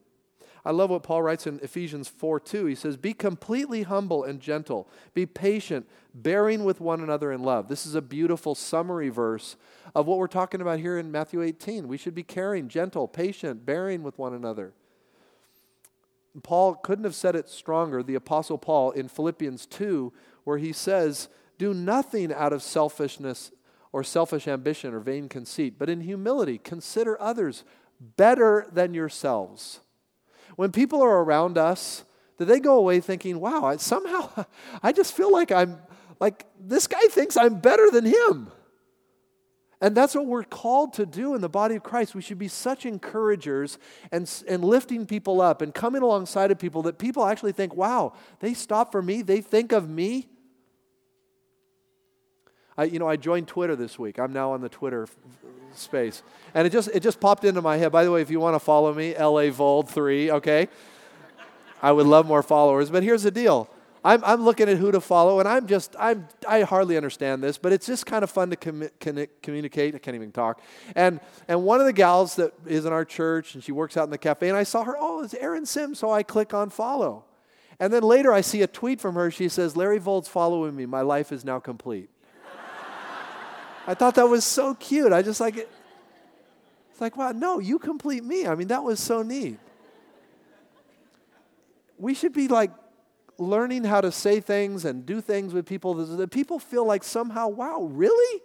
I 0.65 0.71
love 0.71 0.89
what 0.89 1.03
Paul 1.03 1.21
writes 1.21 1.45
in 1.45 1.59
Ephesians 1.61 2.07
4 2.07 2.39
2. 2.39 2.65
He 2.67 2.75
says, 2.75 2.95
Be 2.95 3.13
completely 3.13 3.83
humble 3.83 4.23
and 4.23 4.39
gentle, 4.39 4.87
be 5.13 5.25
patient, 5.25 5.87
bearing 6.13 6.63
with 6.63 6.79
one 6.79 7.01
another 7.01 7.31
in 7.31 7.43
love. 7.43 7.67
This 7.67 7.85
is 7.85 7.95
a 7.95 8.01
beautiful 8.01 8.55
summary 8.55 9.09
verse 9.09 9.57
of 9.93 10.07
what 10.07 10.17
we're 10.17 10.27
talking 10.27 10.61
about 10.61 10.79
here 10.79 10.97
in 10.97 11.11
Matthew 11.11 11.41
18. 11.41 11.87
We 11.87 11.97
should 11.97 12.15
be 12.15 12.23
caring, 12.23 12.69
gentle, 12.69 13.07
patient, 13.07 13.65
bearing 13.65 14.03
with 14.03 14.17
one 14.17 14.33
another. 14.33 14.73
Paul 16.41 16.75
couldn't 16.75 17.03
have 17.03 17.15
said 17.15 17.35
it 17.35 17.49
stronger, 17.49 18.01
the 18.01 18.15
Apostle 18.15 18.57
Paul, 18.57 18.91
in 18.91 19.07
Philippians 19.07 19.65
2, 19.67 20.11
where 20.45 20.57
he 20.57 20.71
says, 20.73 21.29
Do 21.63 21.73
nothing 21.73 22.33
out 22.33 22.51
of 22.51 22.61
selfishness 22.61 23.53
or 23.93 24.03
selfish 24.03 24.49
ambition 24.49 24.93
or 24.93 24.99
vain 24.99 25.29
conceit, 25.29 25.79
but 25.79 25.89
in 25.89 26.01
humility 26.01 26.57
consider 26.57 27.15
others 27.21 27.63
better 28.17 28.67
than 28.73 28.93
yourselves. 28.93 29.79
When 30.57 30.73
people 30.73 31.01
are 31.01 31.23
around 31.23 31.57
us, 31.57 32.03
do 32.37 32.43
they 32.43 32.59
go 32.59 32.75
away 32.75 32.99
thinking, 32.99 33.39
wow, 33.39 33.63
I, 33.63 33.77
somehow 33.77 34.43
I 34.83 34.91
just 34.91 35.15
feel 35.15 35.31
like 35.31 35.53
I'm, 35.53 35.77
like 36.19 36.45
this 36.59 36.85
guy 36.85 36.99
thinks 37.09 37.37
I'm 37.37 37.61
better 37.61 37.89
than 37.89 38.07
him? 38.07 38.51
And 39.79 39.95
that's 39.95 40.15
what 40.15 40.25
we're 40.25 40.43
called 40.43 40.91
to 40.95 41.05
do 41.05 41.33
in 41.33 41.39
the 41.39 41.47
body 41.47 41.75
of 41.75 41.83
Christ. 41.83 42.13
We 42.13 42.21
should 42.21 42.39
be 42.39 42.49
such 42.49 42.85
encouragers 42.85 43.77
and, 44.11 44.29
and 44.49 44.65
lifting 44.65 45.05
people 45.05 45.39
up 45.39 45.61
and 45.61 45.73
coming 45.73 46.01
alongside 46.01 46.51
of 46.51 46.59
people 46.59 46.81
that 46.81 46.97
people 46.97 47.25
actually 47.25 47.53
think, 47.53 47.73
wow, 47.73 48.11
they 48.41 48.53
stop 48.53 48.91
for 48.91 49.01
me, 49.01 49.21
they 49.21 49.39
think 49.39 49.71
of 49.71 49.89
me. 49.89 50.27
I, 52.77 52.85
you 52.85 52.99
know, 52.99 53.07
I 53.07 53.15
joined 53.15 53.47
Twitter 53.47 53.75
this 53.75 53.99
week. 53.99 54.19
I'm 54.19 54.33
now 54.33 54.51
on 54.51 54.61
the 54.61 54.69
Twitter 54.69 55.07
space. 55.73 56.23
And 56.53 56.65
it 56.67 56.71
just, 56.71 56.89
it 56.93 57.01
just 57.01 57.19
popped 57.19 57.43
into 57.45 57.61
my 57.61 57.77
head. 57.77 57.91
By 57.91 58.03
the 58.03 58.11
way, 58.11 58.21
if 58.21 58.29
you 58.29 58.39
want 58.39 58.55
to 58.55 58.59
follow 58.59 58.93
me, 58.93 59.15
LA 59.17 59.49
Vold 59.49 59.89
3, 59.89 60.31
okay? 60.31 60.67
I 61.81 61.91
would 61.91 62.07
love 62.07 62.25
more 62.25 62.43
followers. 62.43 62.89
But 62.89 63.03
here's 63.03 63.23
the 63.23 63.31
deal 63.31 63.69
I'm, 64.05 64.23
I'm 64.25 64.43
looking 64.43 64.67
at 64.67 64.77
who 64.77 64.91
to 64.91 64.99
follow, 64.99 65.39
and 65.39 65.47
I'm 65.47 65.65
just, 65.65 65.95
I'm, 65.97 66.27
I 66.47 66.61
hardly 66.61 66.97
understand 66.97 67.41
this, 67.41 67.57
but 67.57 67.71
it's 67.71 67.85
just 67.85 68.05
kind 68.05 68.23
of 68.23 68.29
fun 68.29 68.49
to 68.49 68.55
com- 68.57 68.89
communicate. 69.41 69.95
I 69.95 69.97
can't 69.97 70.15
even 70.15 70.31
talk. 70.31 70.61
And, 70.95 71.21
and 71.47 71.63
one 71.63 71.79
of 71.79 71.85
the 71.85 71.93
gals 71.93 72.35
that 72.35 72.53
is 72.65 72.85
in 72.85 72.91
our 72.91 73.05
church, 73.05 73.55
and 73.55 73.63
she 73.63 73.71
works 73.71 73.95
out 73.95 74.03
in 74.03 74.09
the 74.09 74.17
cafe, 74.17 74.49
and 74.49 74.57
I 74.57 74.63
saw 74.63 74.83
her, 74.83 74.97
oh, 74.99 75.23
it's 75.23 75.33
Erin 75.35 75.65
Sims, 75.65 75.99
so 75.99 76.11
I 76.11 76.21
click 76.21 76.53
on 76.53 76.69
follow. 76.69 77.23
And 77.79 77.93
then 77.93 78.03
later 78.03 78.33
I 78.33 78.41
see 78.41 78.61
a 78.61 78.67
tweet 78.67 78.99
from 78.99 79.15
her. 79.15 79.31
She 79.31 79.49
says, 79.49 79.75
Larry 79.75 79.99
Vold's 79.99 80.27
following 80.27 80.75
me. 80.75 80.85
My 80.85 81.01
life 81.01 81.31
is 81.31 81.43
now 81.43 81.59
complete. 81.59 82.09
I 83.85 83.93
thought 83.93 84.15
that 84.15 84.27
was 84.27 84.45
so 84.45 84.73
cute. 84.75 85.11
I 85.11 85.21
just 85.21 85.39
like 85.39 85.57
it. 85.57 85.69
It's 86.91 87.01
like, 87.01 87.17
wow, 87.17 87.31
no, 87.31 87.59
you 87.59 87.79
complete 87.79 88.23
me. 88.23 88.47
I 88.47 88.55
mean, 88.55 88.67
that 88.67 88.83
was 88.83 88.99
so 88.99 89.23
neat. 89.23 89.57
We 91.97 92.13
should 92.13 92.33
be 92.33 92.47
like 92.47 92.71
learning 93.37 93.83
how 93.83 94.01
to 94.01 94.11
say 94.11 94.39
things 94.39 94.85
and 94.85 95.05
do 95.05 95.19
things 95.19 95.53
with 95.53 95.65
people 95.65 95.93
that 95.95 96.31
people 96.31 96.59
feel 96.59 96.85
like 96.85 97.03
somehow, 97.03 97.47
wow, 97.49 97.83
really? 97.83 98.41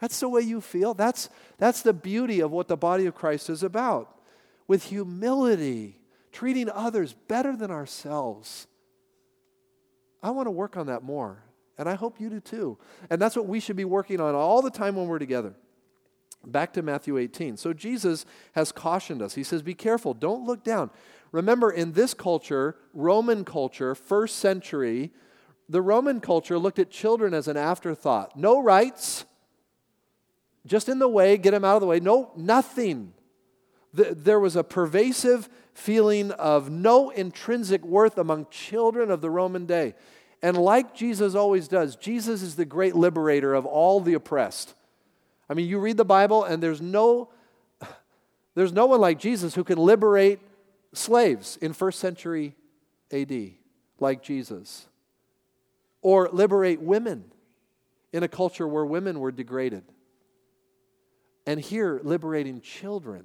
That's 0.00 0.18
the 0.20 0.28
way 0.28 0.42
you 0.42 0.60
feel? 0.60 0.94
That's, 0.94 1.28
that's 1.58 1.82
the 1.82 1.92
beauty 1.92 2.40
of 2.40 2.50
what 2.50 2.68
the 2.68 2.76
body 2.76 3.06
of 3.06 3.14
Christ 3.14 3.50
is 3.50 3.62
about. 3.62 4.16
With 4.66 4.84
humility, 4.84 5.98
treating 6.32 6.70
others 6.70 7.12
better 7.28 7.56
than 7.56 7.70
ourselves. 7.70 8.66
I 10.22 10.30
want 10.30 10.46
to 10.46 10.52
work 10.52 10.76
on 10.76 10.86
that 10.86 11.02
more. 11.02 11.42
And 11.80 11.88
I 11.88 11.94
hope 11.94 12.20
you 12.20 12.28
do 12.28 12.40
too. 12.40 12.76
And 13.08 13.18
that's 13.20 13.34
what 13.34 13.46
we 13.46 13.58
should 13.58 13.74
be 13.74 13.86
working 13.86 14.20
on 14.20 14.34
all 14.34 14.60
the 14.60 14.70
time 14.70 14.96
when 14.96 15.08
we're 15.08 15.18
together. 15.18 15.54
Back 16.46 16.74
to 16.74 16.82
Matthew 16.82 17.16
18. 17.16 17.56
So 17.56 17.72
Jesus 17.72 18.26
has 18.52 18.70
cautioned 18.70 19.22
us. 19.22 19.34
He 19.34 19.42
says, 19.42 19.62
Be 19.62 19.72
careful, 19.72 20.12
don't 20.12 20.44
look 20.44 20.62
down. 20.62 20.90
Remember, 21.32 21.70
in 21.70 21.92
this 21.92 22.12
culture, 22.12 22.76
Roman 22.92 23.46
culture, 23.46 23.94
first 23.94 24.36
century, 24.36 25.10
the 25.70 25.80
Roman 25.80 26.20
culture 26.20 26.58
looked 26.58 26.78
at 26.78 26.90
children 26.90 27.32
as 27.32 27.48
an 27.48 27.56
afterthought. 27.56 28.36
No 28.36 28.62
rights, 28.62 29.24
just 30.66 30.86
in 30.86 30.98
the 30.98 31.08
way, 31.08 31.38
get 31.38 31.52
them 31.52 31.64
out 31.64 31.76
of 31.76 31.80
the 31.80 31.86
way. 31.86 31.98
No, 31.98 32.32
nothing. 32.36 33.14
There 33.94 34.38
was 34.38 34.54
a 34.54 34.62
pervasive 34.62 35.48
feeling 35.72 36.30
of 36.32 36.70
no 36.70 37.08
intrinsic 37.08 37.82
worth 37.86 38.18
among 38.18 38.48
children 38.50 39.10
of 39.10 39.22
the 39.22 39.30
Roman 39.30 39.64
day. 39.64 39.94
And 40.42 40.56
like 40.56 40.94
Jesus 40.94 41.34
always 41.34 41.68
does, 41.68 41.96
Jesus 41.96 42.42
is 42.42 42.56
the 42.56 42.64
great 42.64 42.96
liberator 42.96 43.54
of 43.54 43.66
all 43.66 44.00
the 44.00 44.14
oppressed. 44.14 44.74
I 45.48 45.54
mean, 45.54 45.68
you 45.68 45.78
read 45.78 45.96
the 45.96 46.04
Bible 46.04 46.44
and 46.44 46.62
there's 46.62 46.80
no 46.80 47.30
there's 48.54 48.72
no 48.72 48.86
one 48.86 49.00
like 49.00 49.18
Jesus 49.18 49.54
who 49.54 49.64
can 49.64 49.78
liberate 49.78 50.40
slaves 50.92 51.56
in 51.60 51.72
first 51.72 52.00
century 52.00 52.56
AD 53.12 53.52
like 54.00 54.22
Jesus. 54.22 54.86
Or 56.02 56.28
liberate 56.32 56.80
women 56.80 57.24
in 58.12 58.22
a 58.22 58.28
culture 58.28 58.66
where 58.66 58.84
women 58.84 59.20
were 59.20 59.30
degraded. 59.30 59.84
And 61.46 61.60
here 61.60 62.00
liberating 62.02 62.60
children 62.60 63.24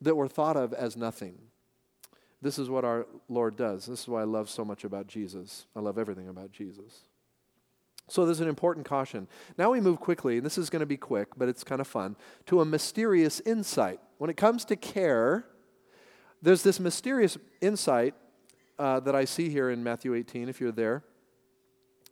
that 0.00 0.14
were 0.14 0.28
thought 0.28 0.56
of 0.56 0.72
as 0.72 0.96
nothing. 0.96 1.38
This 2.42 2.58
is 2.58 2.68
what 2.68 2.84
our 2.84 3.06
Lord 3.28 3.56
does. 3.56 3.86
This 3.86 4.02
is 4.02 4.08
why 4.08 4.20
I 4.20 4.24
love 4.24 4.50
so 4.50 4.64
much 4.64 4.84
about 4.84 5.06
Jesus. 5.06 5.66
I 5.74 5.80
love 5.80 5.98
everything 5.98 6.28
about 6.28 6.52
Jesus. 6.52 7.02
So 8.08 8.24
there's 8.24 8.40
an 8.40 8.48
important 8.48 8.86
caution. 8.86 9.26
Now 9.58 9.72
we 9.72 9.80
move 9.80 9.98
quickly, 9.98 10.36
and 10.36 10.46
this 10.46 10.58
is 10.58 10.70
going 10.70 10.80
to 10.80 10.86
be 10.86 10.96
quick, 10.96 11.28
but 11.36 11.48
it's 11.48 11.64
kind 11.64 11.80
of 11.80 11.88
fun, 11.88 12.16
to 12.46 12.60
a 12.60 12.64
mysterious 12.64 13.40
insight. 13.40 13.98
When 14.18 14.30
it 14.30 14.36
comes 14.36 14.64
to 14.66 14.76
care, 14.76 15.46
there's 16.40 16.62
this 16.62 16.78
mysterious 16.78 17.36
insight 17.60 18.14
uh, 18.78 19.00
that 19.00 19.16
I 19.16 19.24
see 19.24 19.48
here 19.48 19.70
in 19.70 19.82
Matthew 19.82 20.14
18, 20.14 20.48
if 20.48 20.60
you're 20.60 20.70
there. 20.70 21.02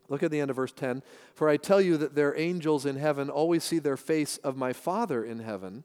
Look 0.08 0.22
at 0.22 0.30
the 0.30 0.40
end 0.40 0.50
of 0.50 0.56
verse 0.56 0.72
10. 0.72 1.02
For 1.34 1.48
I 1.48 1.56
tell 1.56 1.80
you 1.80 1.96
that 1.98 2.14
their 2.14 2.38
angels 2.38 2.84
in 2.84 2.96
heaven 2.96 3.30
always 3.30 3.64
see 3.64 3.78
their 3.78 3.96
face 3.96 4.36
of 4.38 4.56
my 4.56 4.72
Father 4.72 5.24
in 5.24 5.40
heaven. 5.40 5.84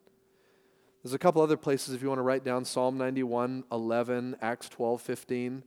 There's 1.03 1.13
a 1.13 1.19
couple 1.19 1.41
other 1.41 1.57
places 1.57 1.93
if 1.93 2.01
you 2.01 2.09
want 2.09 2.19
to 2.19 2.23
write 2.23 2.43
down 2.43 2.65
Psalm 2.65 2.97
91, 2.97 3.63
11, 3.71 4.35
Acts 4.41 4.67
12, 4.67 5.01
15. 5.01 5.63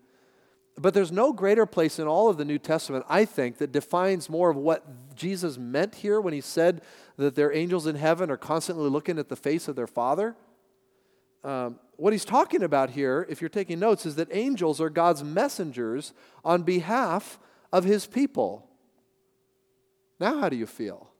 But 0.77 0.95
there's 0.95 1.12
no 1.12 1.33
greater 1.33 1.64
place 1.64 1.99
in 1.99 2.07
all 2.07 2.29
of 2.29 2.37
the 2.37 2.45
New 2.45 2.59
Testament, 2.59 3.05
I 3.09 3.25
think, 3.25 3.59
that 3.59 3.73
defines 3.73 4.29
more 4.29 4.51
of 4.51 4.57
what 4.57 5.14
Jesus 5.14 5.57
meant 5.57 5.97
here 5.97 6.21
when 6.21 6.35
he 6.35 6.40
said 6.40 6.83
that 7.16 7.35
their 7.35 7.53
angels 7.53 7.87
in 7.87 7.97
heaven 7.97 8.31
are 8.31 8.37
constantly 8.37 8.88
looking 8.88 9.18
at 9.18 9.29
the 9.29 9.37
face 9.37 9.68
of 9.68 9.77
their 9.77 9.87
Father. 9.87 10.35
Um, 11.45 11.79
what 11.97 12.12
he's 12.12 12.25
talking 12.25 12.62
about 12.62 12.90
here, 12.90 13.27
if 13.29 13.40
you're 13.40 13.51
taking 13.51 13.79
notes, 13.79 14.07
is 14.07 14.16
that 14.16 14.29
angels 14.33 14.81
are 14.81 14.90
God's 14.90 15.25
messengers 15.25 16.12
on 16.45 16.62
behalf 16.62 17.38
of 17.73 17.85
his 17.85 18.07
people. 18.07 18.68
Now, 20.21 20.40
how 20.40 20.49
do 20.49 20.57
you 20.57 20.66
feel? 20.66 21.11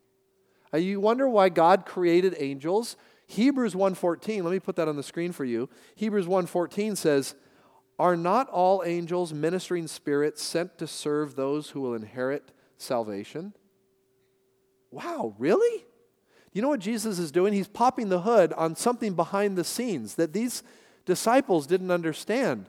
You 0.75 1.01
wonder 1.01 1.29
why 1.29 1.49
God 1.49 1.85
created 1.85 2.35
angels 2.39 2.97
Hebrews 3.33 3.75
1:14, 3.75 4.45
let 4.45 4.51
me 4.51 4.61
put 4.61 4.77
that 4.77 4.89
on 4.89 4.97
the 4.97 5.03
screen 5.03 5.33
for 5.33 5.47
you. 5.47 5.71
Hebrews 5.95 6.27
1:14 6.27 6.97
says, 6.97 7.35
"Are 7.99 8.15
not 8.15 8.49
all 8.51 8.83
angels 8.85 9.33
ministering 9.33 9.87
spirits 9.87 10.43
sent 10.43 10.77
to 10.77 10.87
serve 10.87 11.35
those 11.35 11.71
who 11.71 11.81
will 11.81 11.95
inherit 11.95 12.53
salvation?" 12.77 13.55
Wow, 14.91 15.35
really? 15.39 15.87
You 16.53 16.61
know 16.61 16.69
what 16.69 16.81
Jesus 16.81 17.19
is 17.19 17.33
doing? 17.33 17.55
He's 17.55 17.69
popping 17.69 18.11
the 18.11 18.21
hood 18.21 18.53
on 18.53 18.77
something 18.77 19.15
behind 19.15 19.57
the 19.57 19.65
scenes 19.65 20.17
that 20.17 20.35
these 20.35 20.63
disciples 21.07 21.67
didn't 21.67 21.91
understand. 21.91 22.69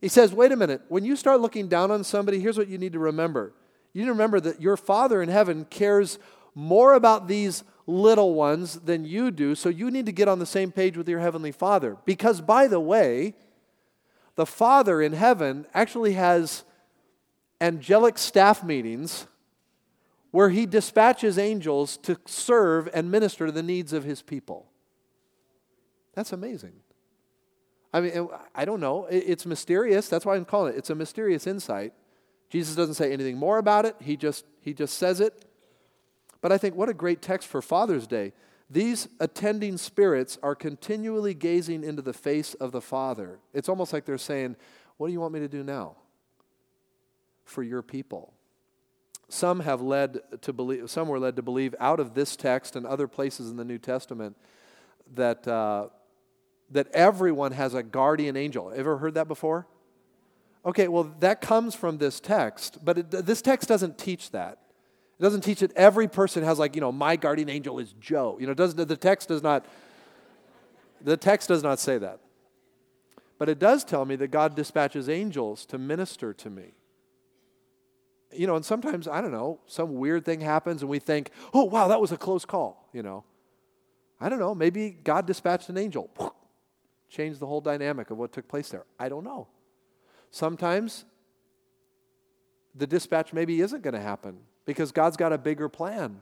He 0.00 0.08
says, 0.08 0.34
wait 0.34 0.50
a 0.50 0.56
minute, 0.56 0.82
when 0.88 1.04
you 1.04 1.14
start 1.14 1.40
looking 1.40 1.68
down 1.68 1.92
on 1.92 2.02
somebody, 2.02 2.40
here's 2.40 2.58
what 2.58 2.66
you 2.66 2.76
need 2.76 2.94
to 2.94 2.98
remember. 2.98 3.54
You 3.92 4.00
need 4.00 4.06
to 4.06 4.12
remember 4.12 4.40
that 4.40 4.60
your 4.60 4.76
Father 4.76 5.22
in 5.22 5.28
heaven 5.28 5.64
cares 5.70 6.18
more 6.56 6.94
about 6.94 7.28
these 7.28 7.62
little 7.86 8.34
ones 8.34 8.80
than 8.80 9.04
you 9.04 9.30
do, 9.30 9.54
so 9.54 9.68
you 9.68 9.90
need 9.90 10.06
to 10.06 10.12
get 10.12 10.28
on 10.28 10.38
the 10.38 10.46
same 10.46 10.72
page 10.72 10.96
with 10.96 11.08
your 11.08 11.20
Heavenly 11.20 11.52
Father. 11.52 11.96
Because, 12.04 12.40
by 12.40 12.66
the 12.66 12.80
way, 12.80 13.34
the 14.36 14.46
Father 14.46 15.02
in 15.02 15.12
heaven 15.12 15.66
actually 15.74 16.14
has 16.14 16.64
angelic 17.60 18.18
staff 18.18 18.64
meetings 18.64 19.26
where 20.30 20.48
he 20.48 20.66
dispatches 20.66 21.38
angels 21.38 21.96
to 21.98 22.18
serve 22.26 22.88
and 22.92 23.10
minister 23.10 23.46
to 23.46 23.52
the 23.52 23.62
needs 23.62 23.92
of 23.92 24.02
his 24.02 24.22
people. 24.22 24.66
That's 26.14 26.32
amazing. 26.32 26.72
I 27.92 28.00
mean, 28.00 28.28
I 28.54 28.64
don't 28.64 28.80
know. 28.80 29.06
It's 29.08 29.46
mysterious. 29.46 30.08
That's 30.08 30.26
why 30.26 30.34
I'm 30.34 30.44
calling 30.44 30.74
it. 30.74 30.78
It's 30.78 30.90
a 30.90 30.94
mysterious 30.96 31.46
insight. 31.46 31.92
Jesus 32.50 32.74
doesn't 32.74 32.94
say 32.94 33.12
anything 33.12 33.36
more 33.36 33.58
about 33.58 33.84
it. 33.84 33.94
He 34.00 34.16
just, 34.16 34.44
he 34.60 34.74
just 34.74 34.98
says 34.98 35.20
it 35.20 35.44
But 36.44 36.52
I 36.52 36.58
think 36.58 36.74
what 36.74 36.90
a 36.90 36.94
great 36.94 37.22
text 37.22 37.48
for 37.48 37.62
Father's 37.62 38.06
Day. 38.06 38.34
These 38.68 39.08
attending 39.18 39.78
spirits 39.78 40.36
are 40.42 40.54
continually 40.54 41.32
gazing 41.32 41.82
into 41.82 42.02
the 42.02 42.12
face 42.12 42.52
of 42.52 42.70
the 42.70 42.82
Father. 42.82 43.38
It's 43.54 43.70
almost 43.70 43.94
like 43.94 44.04
they're 44.04 44.18
saying, 44.18 44.56
What 44.98 45.06
do 45.06 45.14
you 45.14 45.20
want 45.22 45.32
me 45.32 45.40
to 45.40 45.48
do 45.48 45.64
now 45.64 45.96
for 47.46 47.62
your 47.62 47.80
people? 47.80 48.34
Some 49.30 49.60
have 49.60 49.80
led 49.80 50.20
to 50.42 50.52
believe, 50.52 50.90
some 50.90 51.08
were 51.08 51.18
led 51.18 51.36
to 51.36 51.42
believe 51.42 51.74
out 51.80 51.98
of 51.98 52.12
this 52.12 52.36
text 52.36 52.76
and 52.76 52.84
other 52.84 53.08
places 53.08 53.48
in 53.48 53.56
the 53.56 53.64
New 53.64 53.78
Testament 53.78 54.36
that, 55.14 55.48
uh, 55.48 55.86
that 56.70 56.88
everyone 56.92 57.52
has 57.52 57.72
a 57.72 57.82
guardian 57.82 58.36
angel. 58.36 58.70
Ever 58.76 58.98
heard 58.98 59.14
that 59.14 59.28
before? 59.28 59.66
Okay, 60.66 60.88
well, 60.88 61.04
that 61.20 61.40
comes 61.40 61.74
from 61.74 61.96
this 61.96 62.20
text, 62.20 62.84
but 62.84 62.98
it, 62.98 63.10
this 63.10 63.40
text 63.40 63.66
doesn't 63.66 63.96
teach 63.96 64.30
that. 64.32 64.58
Doesn't 65.24 65.40
teach 65.40 65.60
that 65.60 65.74
every 65.74 66.06
person 66.06 66.44
has 66.44 66.58
like, 66.58 66.74
you 66.74 66.82
know, 66.82 66.92
my 66.92 67.16
guardian 67.16 67.48
angel 67.48 67.78
is 67.78 67.94
Joe. 67.98 68.36
You 68.38 68.46
know, 68.46 68.52
does 68.52 68.74
the 68.74 68.84
text 68.94 69.28
does 69.28 69.42
not 69.42 69.64
the 71.00 71.16
text 71.16 71.48
does 71.48 71.62
not 71.62 71.80
say 71.80 71.96
that. 71.96 72.20
But 73.38 73.48
it 73.48 73.58
does 73.58 73.84
tell 73.84 74.04
me 74.04 74.16
that 74.16 74.28
God 74.28 74.54
dispatches 74.54 75.08
angels 75.08 75.64
to 75.64 75.78
minister 75.78 76.34
to 76.34 76.50
me. 76.50 76.74
You 78.32 78.46
know, 78.46 78.54
and 78.54 78.66
sometimes, 78.66 79.08
I 79.08 79.22
don't 79.22 79.32
know, 79.32 79.60
some 79.64 79.94
weird 79.94 80.26
thing 80.26 80.42
happens 80.42 80.82
and 80.82 80.90
we 80.90 80.98
think, 80.98 81.30
oh, 81.54 81.64
wow, 81.64 81.88
that 81.88 82.02
was 82.02 82.12
a 82.12 82.18
close 82.18 82.44
call, 82.44 82.90
you 82.92 83.02
know. 83.02 83.24
I 84.20 84.28
don't 84.28 84.38
know, 84.38 84.54
maybe 84.54 84.90
God 84.90 85.24
dispatched 85.24 85.70
an 85.70 85.78
angel, 85.78 86.10
changed 87.08 87.40
the 87.40 87.46
whole 87.46 87.62
dynamic 87.62 88.10
of 88.10 88.18
what 88.18 88.30
took 88.30 88.46
place 88.46 88.68
there. 88.68 88.84
I 89.00 89.08
don't 89.08 89.24
know. 89.24 89.48
Sometimes 90.30 91.06
the 92.74 92.86
dispatch 92.86 93.32
maybe 93.32 93.62
isn't 93.62 93.80
going 93.80 93.94
to 93.94 94.02
happen 94.02 94.40
because 94.66 94.92
God's 94.92 95.16
got 95.16 95.32
a 95.32 95.38
bigger 95.38 95.68
plan. 95.68 96.20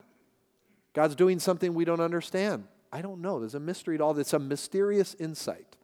God's 0.92 1.14
doing 1.14 1.38
something 1.38 1.74
we 1.74 1.84
don't 1.84 2.00
understand. 2.00 2.64
I 2.92 3.00
don't 3.00 3.22
know. 3.22 3.40
There's 3.40 3.54
a 3.54 3.60
mystery 3.60 3.98
to 3.98 4.04
all 4.04 4.14
this, 4.14 4.32
a 4.32 4.38
mysterious 4.38 5.14
insight. 5.14 5.76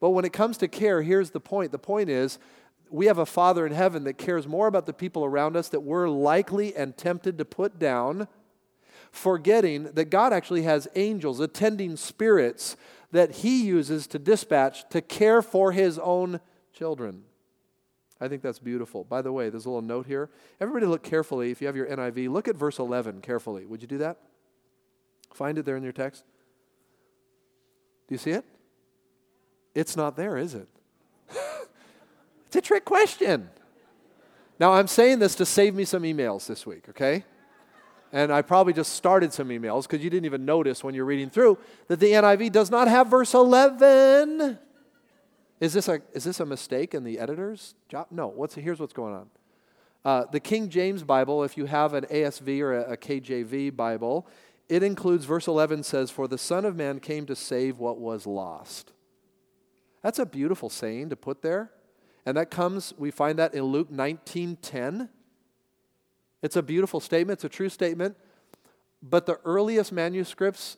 But 0.00 0.10
when 0.10 0.24
it 0.24 0.32
comes 0.32 0.58
to 0.58 0.68
care, 0.68 1.02
here's 1.02 1.30
the 1.30 1.40
point. 1.40 1.72
The 1.72 1.78
point 1.78 2.10
is, 2.10 2.38
we 2.90 3.06
have 3.06 3.18
a 3.18 3.26
Father 3.26 3.66
in 3.66 3.72
heaven 3.72 4.04
that 4.04 4.14
cares 4.14 4.46
more 4.46 4.66
about 4.66 4.86
the 4.86 4.92
people 4.92 5.24
around 5.24 5.56
us 5.56 5.68
that 5.68 5.80
we're 5.80 6.08
likely 6.08 6.74
and 6.74 6.96
tempted 6.96 7.38
to 7.38 7.44
put 7.44 7.78
down, 7.78 8.28
forgetting 9.10 9.84
that 9.92 10.10
God 10.10 10.32
actually 10.32 10.62
has 10.62 10.88
angels, 10.94 11.40
attending 11.40 11.96
spirits 11.96 12.76
that 13.12 13.36
He 13.36 13.64
uses 13.64 14.06
to 14.08 14.18
dispatch 14.18 14.88
to 14.90 15.00
care 15.00 15.42
for 15.42 15.72
His 15.72 15.98
own 15.98 16.40
children. 16.72 17.24
I 18.20 18.28
think 18.28 18.42
that's 18.42 18.58
beautiful. 18.58 19.04
By 19.04 19.22
the 19.22 19.32
way, 19.32 19.48
there's 19.48 19.64
a 19.64 19.70
little 19.70 19.82
note 19.82 20.06
here. 20.06 20.28
Everybody 20.60 20.86
look 20.86 21.02
carefully. 21.02 21.50
If 21.50 21.60
you 21.60 21.66
have 21.68 21.76
your 21.76 21.86
NIV, 21.86 22.30
look 22.30 22.48
at 22.48 22.56
verse 22.56 22.78
11 22.78 23.20
carefully. 23.20 23.64
Would 23.64 23.80
you 23.80 23.88
do 23.88 23.98
that? 23.98 24.18
Find 25.32 25.56
it 25.58 25.64
there 25.64 25.76
in 25.76 25.82
your 25.82 25.92
text. 25.92 26.24
Do 28.08 28.14
you 28.14 28.18
see 28.18 28.32
it? 28.32 28.44
It's 29.74 29.96
not 29.96 30.16
there, 30.16 30.36
is 30.36 30.54
it? 30.54 30.68
it's 32.46 32.56
a 32.56 32.60
trick 32.60 32.84
question. 32.84 33.50
Now, 34.58 34.72
I'm 34.72 34.88
saying 34.88 35.20
this 35.20 35.36
to 35.36 35.46
save 35.46 35.74
me 35.74 35.84
some 35.84 36.02
emails 36.02 36.46
this 36.46 36.66
week, 36.66 36.88
okay? 36.88 37.24
And 38.12 38.32
I 38.32 38.42
probably 38.42 38.72
just 38.72 38.94
started 38.94 39.32
some 39.32 39.50
emails 39.50 39.82
because 39.82 40.02
you 40.02 40.10
didn't 40.10 40.24
even 40.24 40.44
notice 40.44 40.82
when 40.82 40.94
you're 40.94 41.04
reading 41.04 41.30
through 41.30 41.58
that 41.86 42.00
the 42.00 42.12
NIV 42.12 42.50
does 42.50 42.70
not 42.70 42.88
have 42.88 43.08
verse 43.08 43.34
11. 43.34 44.58
Is 45.60 45.72
this 45.72 45.88
a, 45.88 46.00
is 46.12 46.24
this 46.24 46.40
a 46.40 46.46
mistake 46.46 46.94
in 46.94 47.04
the 47.04 47.18
editor's 47.18 47.74
job? 47.88 48.06
No. 48.10 48.28
What's, 48.28 48.54
here's 48.54 48.80
what's 48.80 48.92
going 48.92 49.14
on. 49.14 49.30
Uh, 50.04 50.24
the 50.30 50.40
King 50.40 50.68
James 50.68 51.02
Bible, 51.02 51.42
if 51.42 51.56
you 51.56 51.66
have 51.66 51.94
an 51.94 52.04
ASV 52.04 52.60
or 52.60 52.74
a, 52.74 52.92
a 52.92 52.96
KJV 52.96 53.74
Bible, 53.74 54.26
it 54.68 54.82
includes 54.82 55.24
verse 55.24 55.46
11 55.46 55.82
says, 55.82 56.10
For 56.10 56.28
the 56.28 56.38
Son 56.38 56.64
of 56.64 56.76
Man 56.76 57.00
came 57.00 57.26
to 57.26 57.34
save 57.34 57.78
what 57.78 57.98
was 57.98 58.26
lost. 58.26 58.92
That's 60.02 60.18
a 60.18 60.26
beautiful 60.26 60.70
saying 60.70 61.10
to 61.10 61.16
put 61.16 61.42
there. 61.42 61.72
And 62.24 62.36
that 62.36 62.50
comes, 62.50 62.92
we 62.98 63.10
find 63.10 63.38
that 63.38 63.54
in 63.54 63.62
Luke 63.62 63.90
19:10. 63.90 65.08
It's 66.42 66.56
a 66.56 66.62
beautiful 66.62 67.00
statement, 67.00 67.38
it's 67.38 67.44
a 67.44 67.48
true 67.48 67.68
statement. 67.68 68.16
But 69.02 69.26
the 69.26 69.40
earliest 69.44 69.92
manuscripts 69.92 70.76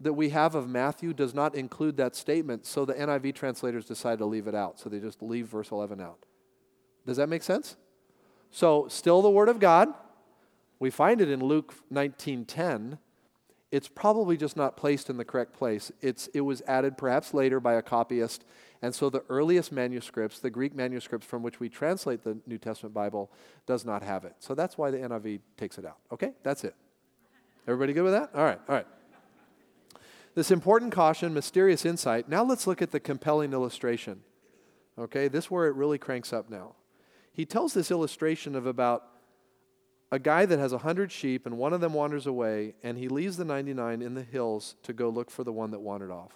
that 0.00 0.14
we 0.14 0.30
have 0.30 0.54
of 0.54 0.68
Matthew 0.68 1.12
does 1.12 1.34
not 1.34 1.54
include 1.54 1.96
that 1.98 2.16
statement, 2.16 2.64
so 2.64 2.84
the 2.84 2.94
NIV 2.94 3.34
translators 3.34 3.84
decide 3.84 4.18
to 4.18 4.24
leave 4.24 4.46
it 4.46 4.54
out. 4.54 4.80
So 4.80 4.88
they 4.88 4.98
just 4.98 5.22
leave 5.22 5.46
verse 5.46 5.70
11 5.70 6.00
out. 6.00 6.24
Does 7.06 7.18
that 7.18 7.28
make 7.28 7.42
sense? 7.42 7.76
So, 8.50 8.88
still 8.88 9.22
the 9.22 9.30
Word 9.30 9.48
of 9.48 9.60
God. 9.60 9.94
We 10.78 10.90
find 10.90 11.20
it 11.20 11.30
in 11.30 11.40
Luke 11.40 11.74
19:10. 11.92 12.98
It's 13.70 13.86
probably 13.86 14.36
just 14.36 14.56
not 14.56 14.76
placed 14.76 15.08
in 15.08 15.16
the 15.16 15.24
correct 15.24 15.52
place. 15.52 15.92
It's, 16.00 16.26
it 16.28 16.40
was 16.40 16.60
added 16.66 16.98
perhaps 16.98 17.32
later 17.32 17.60
by 17.60 17.74
a 17.74 17.82
copyist. 17.82 18.44
And 18.82 18.92
so 18.92 19.10
the 19.10 19.22
earliest 19.28 19.70
manuscripts, 19.70 20.40
the 20.40 20.50
Greek 20.50 20.74
manuscripts 20.74 21.24
from 21.24 21.44
which 21.44 21.60
we 21.60 21.68
translate 21.68 22.24
the 22.24 22.38
New 22.46 22.58
Testament 22.58 22.94
Bible, 22.94 23.30
does 23.66 23.84
not 23.84 24.02
have 24.02 24.24
it. 24.24 24.34
So 24.40 24.56
that's 24.56 24.76
why 24.76 24.90
the 24.90 24.98
NIV 24.98 25.40
takes 25.56 25.78
it 25.78 25.84
out. 25.84 25.98
Okay? 26.10 26.32
That's 26.42 26.64
it. 26.64 26.74
Everybody 27.68 27.92
good 27.92 28.02
with 28.02 28.14
that? 28.14 28.30
All 28.34 28.42
right, 28.42 28.58
all 28.68 28.74
right. 28.74 28.86
This 30.34 30.50
important 30.50 30.92
caution, 30.92 31.34
mysterious 31.34 31.84
insight. 31.84 32.28
Now 32.28 32.44
let's 32.44 32.66
look 32.66 32.80
at 32.80 32.90
the 32.90 33.00
compelling 33.00 33.52
illustration. 33.52 34.20
Okay, 34.98 35.28
this 35.28 35.50
where 35.50 35.66
it 35.66 35.74
really 35.74 35.98
cranks 35.98 36.32
up 36.32 36.50
now. 36.50 36.74
He 37.32 37.44
tells 37.44 37.74
this 37.74 37.90
illustration 37.90 38.54
of 38.54 38.66
about 38.66 39.04
a 40.12 40.18
guy 40.18 40.44
that 40.46 40.58
has 40.58 40.72
a 40.72 40.78
hundred 40.78 41.12
sheep 41.12 41.46
and 41.46 41.56
one 41.56 41.72
of 41.72 41.80
them 41.80 41.94
wanders 41.94 42.26
away 42.26 42.74
and 42.82 42.98
he 42.98 43.08
leaves 43.08 43.36
the 43.36 43.44
99 43.44 44.02
in 44.02 44.14
the 44.14 44.22
hills 44.22 44.76
to 44.82 44.92
go 44.92 45.08
look 45.08 45.30
for 45.30 45.44
the 45.44 45.52
one 45.52 45.70
that 45.70 45.80
wandered 45.80 46.10
off. 46.10 46.32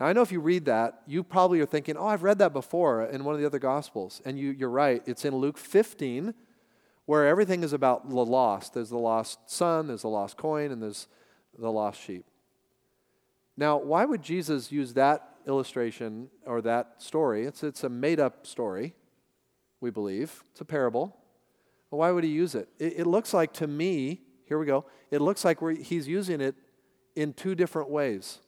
Now, 0.00 0.06
I 0.06 0.12
know 0.12 0.22
if 0.22 0.32
you 0.32 0.40
read 0.40 0.64
that, 0.64 1.02
you 1.06 1.22
probably 1.22 1.60
are 1.60 1.66
thinking, 1.66 1.96
oh, 1.96 2.06
I've 2.06 2.22
read 2.22 2.38
that 2.38 2.52
before 2.52 3.04
in 3.04 3.24
one 3.24 3.34
of 3.34 3.40
the 3.40 3.46
other 3.46 3.60
Gospels. 3.60 4.20
And 4.24 4.38
you, 4.38 4.50
you're 4.50 4.70
right. 4.70 5.02
It's 5.06 5.24
in 5.24 5.36
Luke 5.36 5.56
15, 5.56 6.34
where 7.06 7.26
everything 7.26 7.62
is 7.62 7.72
about 7.72 8.08
the 8.08 8.24
lost. 8.24 8.74
There's 8.74 8.90
the 8.90 8.98
lost 8.98 9.50
son, 9.50 9.86
there's 9.86 10.02
the 10.02 10.08
lost 10.08 10.36
coin, 10.36 10.72
and 10.72 10.82
there's 10.82 11.06
the 11.56 11.70
lost 11.70 12.00
sheep. 12.00 12.24
Now, 13.56 13.76
why 13.78 14.04
would 14.04 14.22
Jesus 14.22 14.72
use 14.72 14.94
that 14.94 15.28
illustration 15.46 16.28
or 16.44 16.60
that 16.62 16.94
story? 16.98 17.46
It's, 17.46 17.62
it's 17.62 17.84
a 17.84 17.88
made 17.88 18.18
up 18.18 18.46
story, 18.46 18.94
we 19.80 19.90
believe. 19.90 20.42
It's 20.50 20.60
a 20.60 20.64
parable. 20.64 21.16
Well, 21.90 22.00
why 22.00 22.10
would 22.10 22.24
he 22.24 22.30
use 22.30 22.54
it? 22.54 22.68
it? 22.78 22.94
it? 22.98 23.06
looks 23.06 23.32
like 23.32 23.52
to 23.54 23.66
me, 23.66 24.22
here 24.46 24.58
we 24.58 24.66
go, 24.66 24.84
it 25.10 25.20
looks 25.20 25.44
like 25.44 25.58
he's 25.78 26.08
using 26.08 26.40
it 26.40 26.56
in 27.14 27.32
two 27.32 27.54
different 27.54 27.90
ways. 27.90 28.38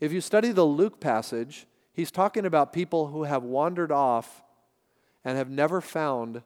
If 0.00 0.12
you 0.12 0.20
study 0.20 0.52
the 0.52 0.64
Luke 0.64 1.00
passage, 1.00 1.66
he's 1.92 2.10
talking 2.10 2.44
about 2.44 2.72
people 2.72 3.06
who 3.06 3.24
have 3.24 3.42
wandered 3.42 3.90
off 3.90 4.42
and 5.24 5.38
have 5.38 5.48
never 5.48 5.80
found 5.80 6.42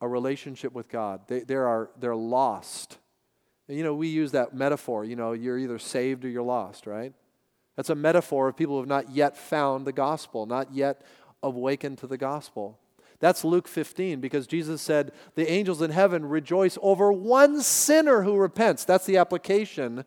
a 0.00 0.08
relationship 0.08 0.72
with 0.72 0.88
God. 0.88 1.20
They, 1.28 1.40
they 1.40 1.54
are, 1.54 1.90
they're 1.98 2.16
lost. 2.16 2.98
You 3.68 3.82
know, 3.82 3.94
we 3.94 4.08
use 4.08 4.32
that 4.32 4.54
metaphor, 4.54 5.04
you 5.04 5.16
know, 5.16 5.32
you're 5.32 5.58
either 5.58 5.78
saved 5.78 6.24
or 6.24 6.28
you're 6.28 6.42
lost, 6.42 6.86
right? 6.86 7.12
That's 7.76 7.90
a 7.90 7.94
metaphor 7.94 8.48
of 8.48 8.56
people 8.56 8.74
who 8.74 8.80
have 8.80 8.88
not 8.88 9.10
yet 9.10 9.36
found 9.36 9.86
the 9.86 9.92
gospel, 9.92 10.46
not 10.46 10.72
yet 10.72 11.02
awakened 11.42 11.98
to 11.98 12.06
the 12.06 12.16
gospel. 12.16 12.78
That's 13.20 13.44
Luke 13.44 13.68
15 13.68 14.20
because 14.20 14.46
Jesus 14.46 14.82
said, 14.82 15.12
The 15.34 15.50
angels 15.50 15.82
in 15.82 15.90
heaven 15.90 16.26
rejoice 16.26 16.78
over 16.82 17.12
one 17.12 17.60
sinner 17.60 18.22
who 18.22 18.36
repents. 18.36 18.84
That's 18.84 19.06
the 19.06 19.18
application 19.18 20.04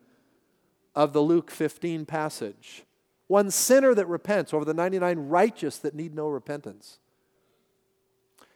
of 0.94 1.12
the 1.12 1.20
Luke 1.20 1.50
15 1.50 2.06
passage. 2.06 2.84
One 3.26 3.50
sinner 3.50 3.94
that 3.94 4.06
repents 4.06 4.52
over 4.52 4.64
the 4.64 4.74
99 4.74 5.28
righteous 5.28 5.78
that 5.78 5.94
need 5.94 6.14
no 6.14 6.28
repentance. 6.28 6.98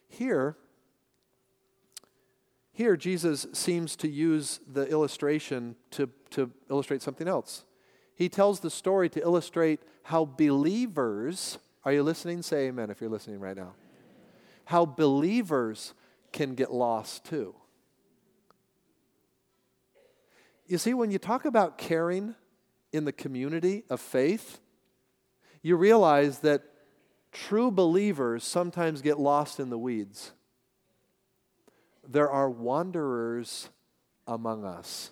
Here, 0.09 0.57
here 2.73 2.97
Jesus 2.97 3.47
seems 3.53 3.95
to 3.97 4.09
use 4.09 4.61
the 4.67 4.87
illustration 4.89 5.77
to, 5.93 6.11
to 6.31 6.51
illustrate 6.69 7.03
something 7.03 7.29
else. 7.29 7.65
He 8.15 8.29
tells 8.29 8.61
the 8.61 8.71
story 8.71 9.09
to 9.11 9.21
illustrate 9.21 9.81
how 10.05 10.25
believers, 10.25 11.59
are 11.85 11.93
you 11.93 12.03
listening? 12.03 12.43
Say 12.43 12.69
amen 12.69 12.91
if 12.91 13.01
you're 13.01 13.11
listening 13.11 13.41
right 13.41 13.57
now. 13.57 13.75
How 14.67 14.87
believers 14.87 15.95
can 16.33 16.55
get 16.55 16.73
lost 16.73 17.25
too. 17.25 17.55
You 20.67 20.79
see, 20.79 20.95
when 20.95 21.11
you 21.11 21.19
talk 21.19 21.45
about 21.45 21.77
caring 21.77 22.35
in 22.93 23.05
the 23.05 23.13
community 23.13 23.85
of 23.91 24.01
faith, 24.01 24.61
you 25.63 25.77
realize 25.77 26.39
that 26.41 26.63
true 27.33 27.71
believers 27.71 28.45
sometimes 28.45 29.03
get 29.03 29.19
lost 29.19 29.59
in 29.61 29.69
the 29.69 29.79
weeds. 29.79 30.33
There 32.07 32.31
are 32.31 32.49
wanderers 32.49 33.69
among 34.27 34.65
us. 34.65 35.11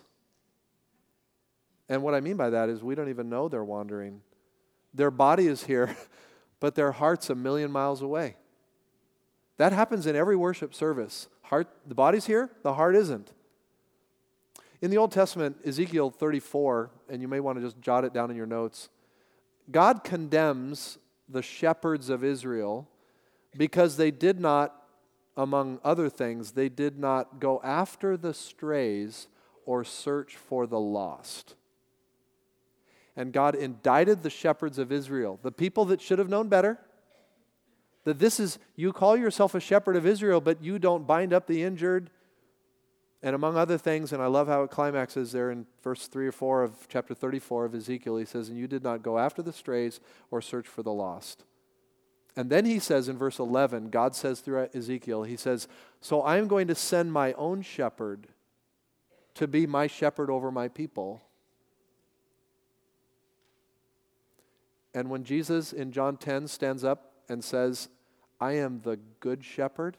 And 1.89 2.01
what 2.01 2.13
I 2.13 2.21
mean 2.21 2.37
by 2.37 2.49
that 2.49 2.69
is 2.69 2.81
we 2.81 2.95
don't 2.95 3.09
even 3.09 3.29
know 3.29 3.49
they're 3.49 3.63
wandering. 3.63 4.21
Their 4.93 5.11
body 5.11 5.47
is 5.47 5.63
here, 5.63 5.95
but 6.59 6.75
their 6.75 6.91
heart's 6.91 7.29
a 7.29 7.35
million 7.35 7.71
miles 7.71 8.01
away. 8.01 8.35
That 9.57 9.73
happens 9.73 10.07
in 10.07 10.15
every 10.15 10.35
worship 10.35 10.73
service. 10.73 11.27
Heart, 11.43 11.69
the 11.85 11.95
body's 11.95 12.25
here, 12.25 12.49
the 12.63 12.73
heart 12.73 12.95
isn't. 12.95 13.33
In 14.81 14.91
the 14.91 14.97
Old 14.97 15.11
Testament, 15.11 15.57
Ezekiel 15.65 16.09
34, 16.09 16.89
and 17.09 17.21
you 17.21 17.27
may 17.27 17.39
want 17.39 17.57
to 17.57 17.63
just 17.63 17.79
jot 17.79 18.03
it 18.03 18.13
down 18.13 18.29
in 18.29 18.35
your 18.35 18.45
notes, 18.45 18.89
God 19.71 20.03
condemns 20.03 20.97
the 21.29 21.41
shepherds 21.41 22.09
of 22.09 22.23
Israel 22.23 22.89
because 23.55 23.97
they 23.97 24.11
did 24.11 24.39
not, 24.39 24.75
among 25.37 25.79
other 25.83 26.09
things, 26.09 26.51
they 26.51 26.69
did 26.69 26.99
not 26.99 27.39
go 27.39 27.61
after 27.63 28.17
the 28.17 28.33
strays 28.33 29.27
or 29.65 29.83
search 29.83 30.35
for 30.35 30.67
the 30.67 30.79
lost. 30.79 31.55
And 33.15 33.31
God 33.31 33.55
indicted 33.55 34.23
the 34.23 34.29
shepherds 34.29 34.79
of 34.79 34.91
Israel, 34.91 35.39
the 35.43 35.51
people 35.51 35.85
that 35.85 36.01
should 36.01 36.19
have 36.19 36.29
known 36.29 36.47
better. 36.47 36.79
That 38.05 38.19
this 38.19 38.39
is, 38.39 38.59
you 38.75 38.91
call 38.91 39.15
yourself 39.15 39.55
a 39.55 39.59
shepherd 39.59 39.95
of 39.95 40.05
Israel, 40.05 40.41
but 40.41 40.61
you 40.61 40.77
don't 40.77 41.07
bind 41.07 41.31
up 41.31 41.47
the 41.47 41.63
injured. 41.63 42.09
And 43.21 43.35
among 43.35 43.55
other 43.55 43.77
things, 43.77 44.11
and 44.11 44.21
I 44.21 44.25
love 44.25 44.47
how 44.47 44.63
it 44.63 44.71
climaxes 44.71 45.31
there 45.31 45.51
in 45.51 45.65
verse 45.81 46.07
3 46.07 46.27
or 46.27 46.33
4 46.33 46.63
of 46.63 46.87
chapter 46.89 47.13
34 47.13 47.65
of 47.65 47.75
Ezekiel, 47.75 48.17
he 48.17 48.25
says, 48.25 48.49
And 48.49 48.57
you 48.57 48.67
did 48.67 48.83
not 48.83 49.01
go 49.01 49.17
after 49.17 49.41
the 49.41 49.53
strays 49.53 50.01
or 50.29 50.41
search 50.41 50.67
for 50.67 50.83
the 50.83 50.91
lost. 50.91 51.45
And 52.35 52.49
then 52.49 52.65
he 52.65 52.79
says 52.79 53.07
in 53.07 53.17
verse 53.17 53.39
11, 53.39 53.89
God 53.89 54.15
says 54.15 54.41
through 54.41 54.67
Ezekiel, 54.73 55.23
He 55.23 55.37
says, 55.37 55.67
So 56.01 56.25
I'm 56.25 56.47
going 56.47 56.67
to 56.67 56.75
send 56.75 57.13
my 57.13 57.31
own 57.33 57.61
shepherd 57.61 58.27
to 59.35 59.47
be 59.47 59.65
my 59.65 59.87
shepherd 59.87 60.29
over 60.29 60.51
my 60.51 60.67
people. 60.67 61.21
And 64.93 65.09
when 65.09 65.23
Jesus 65.23 65.73
in 65.73 65.91
John 65.91 66.17
10 66.17 66.47
stands 66.47 66.83
up 66.83 67.13
and 67.27 67.43
says, 67.43 67.89
I 68.39 68.53
am 68.53 68.81
the 68.83 68.99
good 69.19 69.43
shepherd, 69.43 69.97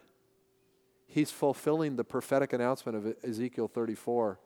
he's 1.07 1.30
fulfilling 1.30 1.96
the 1.96 2.04
prophetic 2.04 2.52
announcement 2.52 2.96
of 2.98 3.14
Ezekiel 3.24 3.68
34. 3.68 4.38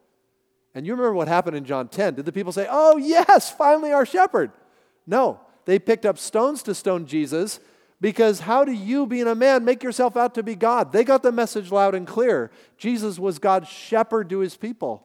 And 0.75 0.87
you 0.87 0.93
remember 0.93 1.15
what 1.15 1.29
happened 1.29 1.57
in 1.57 1.65
John 1.65 1.89
10. 1.89 2.15
Did 2.15 2.25
the 2.25 2.33
people 2.33 2.53
say, 2.53 2.67
Oh, 2.71 2.97
yes, 2.97 3.51
finally 3.51 3.93
our 3.93 4.07
shepherd? 4.07 4.53
No. 5.07 5.41
They 5.65 5.79
picked 5.79 6.07
up 6.07 6.19
stones 6.19 6.63
to 6.63 6.75
stone 6.75 7.07
Jesus 7.07 7.61
because 8.01 8.41
how 8.41 8.65
do 8.65 8.73
you, 8.73 9.07
being 9.07 9.27
a 9.27 9.35
man, 9.35 9.65
make 9.65 9.83
yourself 9.83 10.17
out 10.17 10.35
to 10.37 10.43
be 10.43 10.55
God? 10.55 10.93
They 10.93 11.05
got 11.05 11.23
the 11.23 11.33
message 11.33 11.73
loud 11.73 11.95
and 11.95 12.07
clear. 12.07 12.51
Jesus 12.77 13.19
was 13.19 13.39
God's 13.39 13.69
shepherd 13.69 14.31
to 14.31 14.39
his 14.39 14.57
people. 14.57 15.05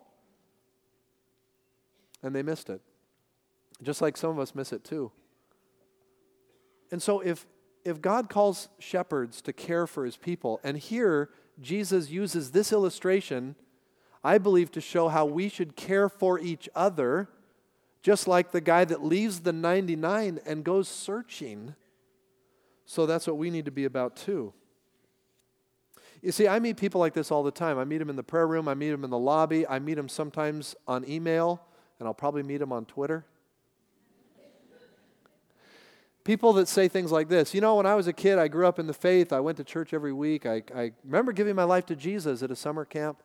And 2.22 2.36
they 2.36 2.44
missed 2.44 2.70
it. 2.70 2.82
Just 3.82 4.02
like 4.02 4.16
some 4.16 4.30
of 4.30 4.40
us 4.40 4.54
miss 4.54 4.72
it 4.72 4.84
too. 4.84 5.12
And 6.94 7.02
so 7.02 7.22
if 7.22 7.48
if 7.84 8.02
God 8.02 8.30
calls 8.30 8.70
shepherds 8.78 9.42
to 9.42 9.52
care 9.52 9.88
for 9.88 10.06
his 10.06 10.16
people, 10.16 10.60
and 10.64 10.78
here 10.78 11.32
Jesus 11.60 12.12
uses 12.12 12.52
this 12.52 12.72
illustration, 12.72 13.56
I 14.24 14.38
believe, 14.38 14.72
to 14.74 14.80
show 14.80 15.10
how 15.10 15.26
we 15.26 15.50
should 15.50 15.76
care 15.76 16.08
for 16.08 16.40
each 16.40 16.70
other, 16.76 17.30
just 18.04 18.28
like 18.28 18.52
the 18.52 18.62
guy 18.62 18.86
that 18.86 19.04
leaves 19.04 19.40
the 19.40 19.52
99 19.52 20.40
and 20.46 20.64
goes 20.64 20.88
searching. 20.88 21.74
So 22.86 23.08
that's 23.08 23.26
what 23.26 23.38
we 23.40 23.50
need 23.50 23.66
to 23.66 23.72
be 23.72 23.86
about 23.86 24.16
too. 24.16 24.54
You 26.22 26.32
see, 26.32 26.48
I 26.48 26.60
meet 26.60 26.78
people 26.78 27.02
like 27.02 27.16
this 27.16 27.32
all 27.32 27.42
the 27.42 27.50
time. 27.50 27.80
I 27.80 27.86
meet 27.86 27.98
them 27.98 28.12
in 28.12 28.18
the 28.18 28.24
prayer 28.24 28.48
room, 28.48 28.68
I 28.68 28.76
meet 28.76 28.92
them 28.92 29.04
in 29.04 29.10
the 29.10 29.18
lobby, 29.18 29.68
I 29.68 29.80
meet 29.80 29.96
them 29.96 30.08
sometimes 30.08 30.76
on 30.88 31.10
email, 31.10 31.60
and 31.98 32.08
I'll 32.08 32.14
probably 32.14 32.44
meet 32.44 32.58
them 32.58 32.72
on 32.72 32.86
Twitter. 32.86 33.26
People 36.24 36.54
that 36.54 36.70
say 36.70 36.88
things 36.88 37.12
like 37.12 37.28
this, 37.28 37.54
you 37.54 37.60
know, 37.60 37.76
when 37.76 37.86
I 37.86 37.96
was 37.96 38.08
a 38.08 38.14
kid, 38.14 38.40
I 38.40 38.48
grew 38.48 38.66
up 38.66 38.80
in 38.80 38.88
the 38.88 38.94
faith. 38.94 39.34
I 39.34 39.42
went 39.42 39.58
to 39.58 39.64
church 39.64 39.94
every 39.94 40.14
week. 40.14 40.46
I, 40.46 40.64
I 40.74 40.92
remember 41.04 41.34
giving 41.34 41.56
my 41.56 41.66
life 41.66 41.86
to 41.88 41.96
Jesus 41.96 42.42
at 42.42 42.50
a 42.50 42.56
summer 42.56 42.86
camp. 42.86 43.22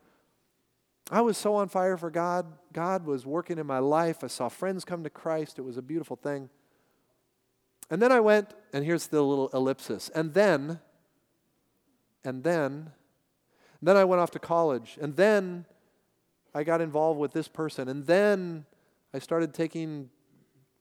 I 1.11 1.21
was 1.21 1.39
so 1.39 1.55
on 1.55 1.69
fire 1.69 1.97
for 1.97 2.11
God. 2.11 2.47
God 2.73 3.07
was 3.07 3.25
working 3.25 3.59
in 3.59 3.67
my 3.67 3.79
life. 3.79 4.25
I 4.25 4.27
saw 4.27 4.49
friends 4.49 4.85
come 4.85 5.05
to 5.05 5.11
Christ. 5.11 5.59
It 5.59 5.63
was 5.63 5.77
a 5.77 5.83
beautiful 5.83 6.17
thing. 6.17 6.51
And 7.89 8.03
then 8.03 8.13
I 8.13 8.21
went, 8.21 8.53
and 8.73 8.85
here's 8.85 9.07
the 9.07 9.23
little 9.23 9.49
ellipsis. 9.55 10.11
And 10.11 10.35
then, 10.35 10.81
and 12.25 12.43
then, 12.43 12.91
and 13.81 13.89
then 13.89 13.97
I 13.97 14.05
went 14.05 14.21
off 14.21 14.33
to 14.33 14.39
college. 14.39 14.99
And 15.01 15.17
then 15.17 15.65
I 16.55 16.65
got 16.65 16.81
involved 16.81 17.21
with 17.21 17.33
this 17.33 17.49
person. 17.49 17.89
And 17.89 18.07
then 18.07 18.67
I 19.15 19.21
started 19.21 19.55
taking 19.55 20.11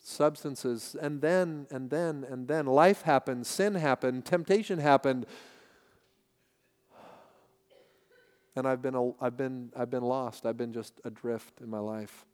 substances, 0.07 0.95
and 1.01 1.21
then, 1.21 1.67
and 1.69 1.89
then, 1.89 2.25
and 2.29 2.47
then 2.47 2.65
life 2.65 3.01
happened, 3.01 3.45
sin 3.45 3.75
happened, 3.75 4.25
temptation 4.25 4.79
happened. 4.79 5.25
And 8.55 8.67
I've 8.67 8.81
been, 8.81 9.13
I've, 9.21 9.37
been, 9.37 9.71
I've 9.75 9.91
been 9.91 10.03
lost. 10.03 10.45
I've 10.45 10.57
been 10.57 10.73
just 10.73 10.99
adrift 11.03 11.61
in 11.61 11.69
my 11.69 11.77
life. 11.79 12.25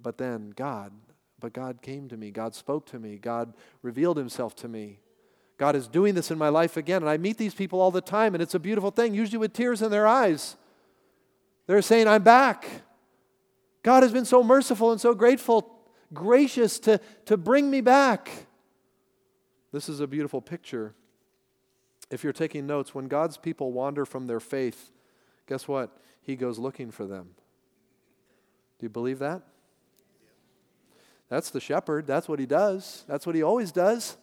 But 0.00 0.16
then 0.16 0.52
God, 0.54 0.92
but 1.40 1.52
God 1.52 1.82
came 1.82 2.08
to 2.08 2.16
me. 2.16 2.30
God 2.30 2.54
spoke 2.54 2.86
to 2.86 2.98
me. 2.98 3.16
God 3.16 3.54
revealed 3.82 4.16
himself 4.16 4.54
to 4.56 4.68
me. 4.68 5.00
God 5.56 5.74
is 5.74 5.88
doing 5.88 6.14
this 6.14 6.30
in 6.30 6.38
my 6.38 6.48
life 6.50 6.76
again. 6.76 7.02
And 7.02 7.10
I 7.10 7.16
meet 7.16 7.36
these 7.36 7.54
people 7.54 7.80
all 7.80 7.90
the 7.90 8.00
time, 8.00 8.34
and 8.34 8.42
it's 8.42 8.54
a 8.54 8.60
beautiful 8.60 8.90
thing, 8.90 9.14
usually 9.14 9.38
with 9.38 9.52
tears 9.52 9.82
in 9.82 9.90
their 9.90 10.06
eyes. 10.06 10.56
They're 11.66 11.82
saying, 11.82 12.06
I'm 12.06 12.22
back. 12.22 12.66
God 13.82 14.02
has 14.02 14.12
been 14.12 14.24
so 14.24 14.44
merciful 14.44 14.92
and 14.92 15.00
so 15.00 15.14
grateful 15.14 15.79
gracious 16.12 16.78
to, 16.80 17.00
to 17.26 17.36
bring 17.36 17.70
me 17.70 17.80
back. 17.80 18.30
This 19.72 19.88
is 19.88 20.00
a 20.00 20.06
beautiful 20.06 20.40
picture. 20.40 20.94
If 22.10 22.24
you're 22.24 22.32
taking 22.32 22.66
notes, 22.66 22.94
when 22.94 23.06
God's 23.06 23.36
people 23.36 23.72
wander 23.72 24.04
from 24.04 24.26
their 24.26 24.40
faith, 24.40 24.90
guess 25.46 25.68
what? 25.68 25.96
He 26.22 26.36
goes 26.36 26.58
looking 26.58 26.90
for 26.90 27.06
them. 27.06 27.30
Do 28.78 28.86
you 28.86 28.90
believe 28.90 29.20
that? 29.20 29.42
That's 31.28 31.50
the 31.50 31.60
shepherd. 31.60 32.06
That's 32.06 32.28
what 32.28 32.40
he 32.40 32.46
does. 32.46 33.04
That's 33.06 33.26
what 33.26 33.36
he 33.36 33.42
always 33.42 33.70
does. 33.70 34.16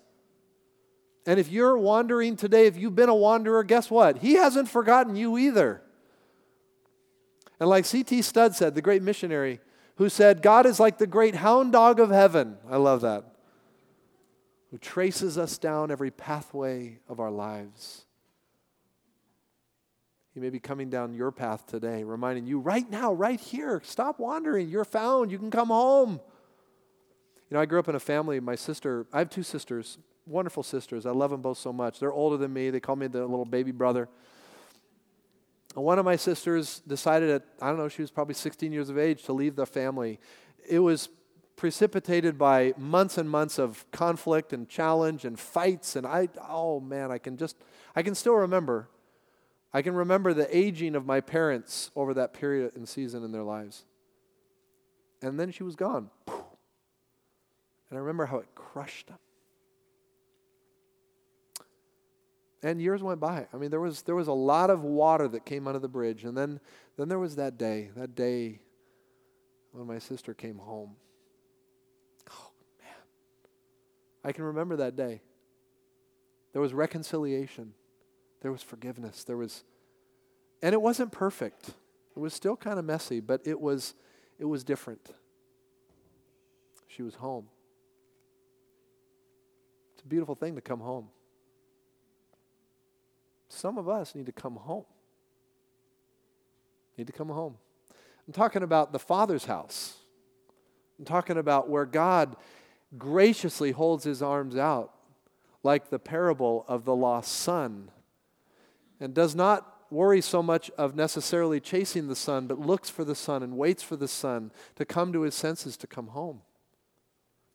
And 1.25 1.39
if 1.39 1.49
you're 1.49 1.77
wandering 1.77 2.35
today, 2.35 2.67
if 2.67 2.77
you've 2.77 2.95
been 2.95 3.09
a 3.09 3.15
wanderer, 3.15 3.63
guess 3.63 3.89
what? 3.89 4.17
He 4.17 4.33
hasn't 4.33 4.69
forgotten 4.69 5.15
you 5.15 5.37
either. 5.37 5.81
And 7.59 7.69
like 7.69 7.85
C.T. 7.85 8.21
Studd 8.21 8.55
said, 8.55 8.75
the 8.75 8.81
great 8.81 9.01
missionary, 9.01 9.59
who 9.97 10.09
said, 10.09 10.41
God 10.41 10.65
is 10.65 10.79
like 10.79 10.97
the 10.97 11.07
great 11.07 11.35
hound 11.35 11.71
dog 11.71 11.99
of 11.99 12.09
heaven. 12.09 12.57
I 12.69 12.77
love 12.77 13.01
that. 13.01 13.25
Who 14.71 14.77
traces 14.77 15.37
us 15.37 15.57
down 15.57 15.91
every 15.91 16.11
pathway 16.11 16.99
of 17.07 17.19
our 17.19 17.31
lives. 17.31 18.05
He 20.33 20.39
may 20.39 20.51
be 20.51 20.59
coming 20.59 20.91
down 20.91 21.15
your 21.15 21.31
path 21.31 21.65
today, 21.65 22.03
reminding 22.03 22.45
you 22.45 22.59
right 22.59 22.87
now, 22.87 23.11
right 23.11 23.39
here, 23.39 23.81
stop 23.83 24.19
wandering. 24.19 24.69
You're 24.69 24.85
found. 24.85 25.31
You 25.31 25.39
can 25.39 25.49
come 25.49 25.69
home. 25.69 26.19
You 27.49 27.55
know, 27.55 27.59
I 27.59 27.65
grew 27.65 27.79
up 27.79 27.89
in 27.89 27.95
a 27.95 27.99
family. 27.99 28.39
My 28.39 28.53
sister, 28.53 29.07
I 29.11 29.19
have 29.19 29.31
two 29.31 29.41
sisters, 29.41 29.97
wonderful 30.27 30.61
sisters. 30.61 31.07
I 31.07 31.11
love 31.11 31.31
them 31.31 31.41
both 31.41 31.57
so 31.57 31.73
much. 31.73 31.99
They're 31.99 32.13
older 32.13 32.37
than 32.37 32.53
me. 32.53 32.69
They 32.69 32.79
call 32.79 32.97
me 32.97 33.07
the 33.07 33.21
little 33.21 33.45
baby 33.45 33.71
brother 33.71 34.09
one 35.83 35.99
of 35.99 36.05
my 36.05 36.15
sisters 36.15 36.81
decided 36.87 37.29
at, 37.29 37.43
I 37.61 37.67
don't 37.67 37.77
know, 37.77 37.87
she 37.87 38.01
was 38.01 38.09
probably 38.09 38.33
16 38.33 38.71
years 38.71 38.89
of 38.89 38.97
age 38.97 39.23
to 39.23 39.33
leave 39.33 39.55
the 39.55 39.65
family. 39.65 40.19
It 40.67 40.79
was 40.79 41.09
precipitated 41.55 42.37
by 42.37 42.73
months 42.77 43.17
and 43.17 43.29
months 43.29 43.59
of 43.59 43.85
conflict 43.91 44.53
and 44.53 44.67
challenge 44.69 45.25
and 45.25 45.39
fights. 45.39 45.95
And 45.95 46.07
I, 46.07 46.29
oh 46.49 46.79
man, 46.79 47.11
I 47.11 47.17
can 47.17 47.37
just, 47.37 47.57
I 47.95 48.03
can 48.03 48.15
still 48.15 48.35
remember. 48.35 48.89
I 49.73 49.81
can 49.81 49.93
remember 49.93 50.33
the 50.33 50.55
aging 50.55 50.95
of 50.95 51.05
my 51.05 51.21
parents 51.21 51.91
over 51.95 52.13
that 52.15 52.33
period 52.33 52.75
and 52.75 52.87
season 52.87 53.23
in 53.23 53.31
their 53.31 53.43
lives. 53.43 53.85
And 55.21 55.39
then 55.39 55.51
she 55.51 55.63
was 55.63 55.75
gone. 55.75 56.09
And 56.27 57.97
I 57.97 57.97
remember 57.97 58.25
how 58.25 58.37
it 58.37 58.47
crushed 58.55 59.07
them. 59.07 59.17
And 62.67 62.81
years 62.81 63.01
went 63.01 63.21
by. 63.21 63.47
I 63.53 63.55
mean, 63.55 63.71
there 63.71 63.79
was, 63.79 64.01
there 64.01 64.13
was 64.13 64.27
a 64.27 64.33
lot 64.33 64.69
of 64.69 64.83
water 64.83 65.29
that 65.29 65.45
came 65.45 65.67
under 65.67 65.79
the 65.79 65.87
bridge. 65.87 66.25
And 66.25 66.37
then, 66.37 66.59
then 66.97 67.07
there 67.07 67.17
was 67.17 67.37
that 67.37 67.57
day, 67.57 67.91
that 67.95 68.13
day 68.13 68.59
when 69.71 69.87
my 69.87 69.99
sister 69.99 70.33
came 70.33 70.57
home. 70.57 70.97
Oh, 72.29 72.51
man. 72.81 72.89
I 74.25 74.33
can 74.33 74.43
remember 74.43 74.75
that 74.75 74.97
day. 74.97 75.21
There 76.51 76.61
was 76.61 76.73
reconciliation, 76.73 77.73
there 78.41 78.51
was 78.51 78.63
forgiveness, 78.63 79.23
there 79.23 79.37
was, 79.37 79.63
and 80.61 80.73
it 80.73 80.81
wasn't 80.81 81.13
perfect. 81.13 81.69
It 82.17 82.19
was 82.19 82.33
still 82.33 82.57
kind 82.57 82.77
of 82.77 82.83
messy, 82.83 83.21
but 83.21 83.47
it 83.47 83.61
was, 83.61 83.93
it 84.39 84.45
was 84.45 84.65
different. 84.65 85.13
She 86.87 87.01
was 87.01 87.15
home. 87.15 87.47
It's 89.93 90.03
a 90.03 90.07
beautiful 90.07 90.35
thing 90.35 90.55
to 90.55 90.61
come 90.61 90.81
home. 90.81 91.07
Some 93.49 93.77
of 93.77 93.87
us 93.87 94.15
need 94.15 94.25
to 94.25 94.31
come 94.31 94.55
home. 94.55 94.85
Need 96.97 97.07
to 97.07 97.13
come 97.13 97.29
home. 97.29 97.57
I'm 98.27 98.33
talking 98.33 98.63
about 98.63 98.91
the 98.91 98.99
Father's 98.99 99.45
house. 99.45 99.95
I'm 100.99 101.05
talking 101.05 101.37
about 101.37 101.69
where 101.69 101.85
God 101.85 102.35
graciously 102.97 103.71
holds 103.71 104.03
his 104.03 104.21
arms 104.21 104.55
out, 104.55 104.93
like 105.63 105.89
the 105.89 105.99
parable 105.99 106.65
of 106.67 106.85
the 106.85 106.95
lost 106.95 107.31
son, 107.31 107.91
and 108.99 109.13
does 109.13 109.35
not 109.35 109.73
worry 109.89 110.19
so 110.19 110.43
much 110.43 110.69
of 110.71 110.95
necessarily 110.95 111.59
chasing 111.59 112.07
the 112.07 112.15
son, 112.15 112.47
but 112.47 112.59
looks 112.59 112.89
for 112.89 113.05
the 113.05 113.15
son 113.15 113.43
and 113.43 113.57
waits 113.57 113.83
for 113.83 113.95
the 113.95 114.07
son 114.07 114.51
to 114.75 114.85
come 114.85 115.13
to 115.13 115.21
his 115.21 115.35
senses 115.35 115.77
to 115.77 115.87
come 115.87 116.07
home. 116.07 116.41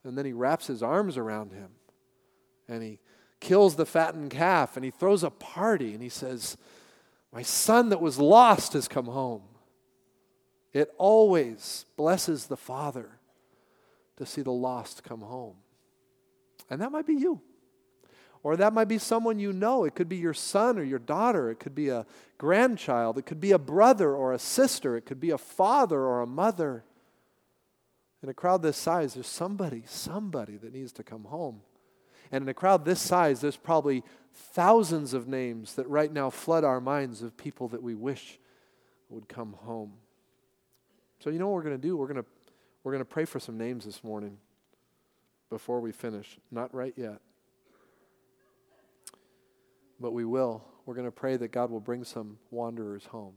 And 0.05 0.17
then 0.17 0.25
he 0.25 0.33
wraps 0.33 0.67
his 0.67 0.83
arms 0.83 1.17
around 1.17 1.53
him 1.53 1.71
and 2.69 2.83
he 2.83 2.99
kills 3.43 3.75
the 3.75 3.85
fattened 3.85 4.31
calf 4.31 4.77
and 4.77 4.85
he 4.85 4.91
throws 4.91 5.23
a 5.23 5.31
party 5.31 5.93
and 5.93 6.03
he 6.03 6.09
says, 6.09 6.57
My 7.33 7.43
son 7.43 7.91
that 7.91 8.01
was 8.01 8.19
lost 8.19 8.73
has 8.73 8.89
come 8.89 9.07
home. 9.07 9.43
It 10.73 10.91
always 10.97 11.85
blesses 11.97 12.47
the 12.47 12.57
Father 12.57 13.19
to 14.17 14.25
see 14.25 14.41
the 14.41 14.53
lost 14.53 15.03
come 15.03 15.21
home. 15.21 15.57
And 16.71 16.81
that 16.81 16.93
might 16.93 17.07
be 17.07 17.15
you. 17.15 17.43
Or 18.45 18.57
that 18.57 18.73
might 18.73 18.89
be 18.89 18.99
someone 18.99 19.39
you 19.39 19.53
know. 19.53 19.85
It 19.85 19.95
could 19.95 20.09
be 20.09 20.17
your 20.17 20.35
son 20.35 20.79
or 20.79 20.83
your 20.83 20.99
daughter. 20.99 21.51
It 21.51 21.61
could 21.61 21.75
be 21.75 21.91
a 21.91 22.07
grandchild. 22.39 23.19
It 23.19 23.27
could 23.27 23.41
be 23.41 23.53
a 23.53 23.59
brother 23.59 24.15
or 24.15 24.33
a 24.33 24.39
sister. 24.39 24.97
It 24.97 25.03
could 25.03 25.21
be 25.21 25.31
a 25.31 25.39
father 25.39 26.01
or 26.01 26.23
a 26.23 26.27
mother. 26.27 26.85
In 28.23 28.29
a 28.29 28.35
crowd 28.35 28.63
this 28.63 28.77
size, 28.77 29.15
there's 29.15 29.27
somebody, 29.27 29.83
somebody 29.87 30.57
that 30.57 30.73
needs 30.73 30.93
to 30.93 31.03
come 31.03 31.25
home. 31.25 31.61
And 32.33 32.43
in 32.43 32.49
a 32.49 32.55
crowd 32.55 32.85
this 32.87 33.01
size, 33.01 33.43
there's 33.43 33.59
probably 33.59 34.03
thousands 34.35 35.13
of 35.13 35.29
names 35.29 35.75
that 35.75 35.87
right 35.89 36.11
now 36.11 36.31
flood 36.31 36.65
our 36.65 36.81
minds 36.81 37.21
of 37.23 37.37
people 37.37 37.69
that 37.69 37.83
we 37.83 37.95
wish 37.95 38.39
would 39.11 39.29
come 39.29 39.53
home. 39.53 39.93
So, 41.21 41.29
you 41.29 41.39
know 41.39 41.47
what 41.49 41.57
we're 41.57 41.63
going 41.63 41.81
to 41.81 41.89
do? 41.89 41.97
We're 41.97 42.07
going 42.07 42.23
to, 42.23 42.29
we're 42.83 42.93
going 42.93 43.05
to 43.05 43.11
pray 43.11 43.27
for 43.27 43.39
some 43.39 43.59
names 43.59 43.85
this 43.85 44.03
morning 44.03 44.39
before 45.51 45.81
we 45.81 45.93
finish. 45.93 46.39
Not 46.51 46.75
right 46.75 46.95
yet. 46.97 47.21
But 50.01 50.13
we 50.13 50.25
will. 50.25 50.65
We're 50.87 50.95
going 50.95 51.07
to 51.07 51.13
pray 51.13 51.37
that 51.37 51.53
God 51.53 51.71
will 51.71 51.81
bring 51.81 52.03
some 52.03 52.39
wanderers 52.51 53.05
home. 53.05 53.35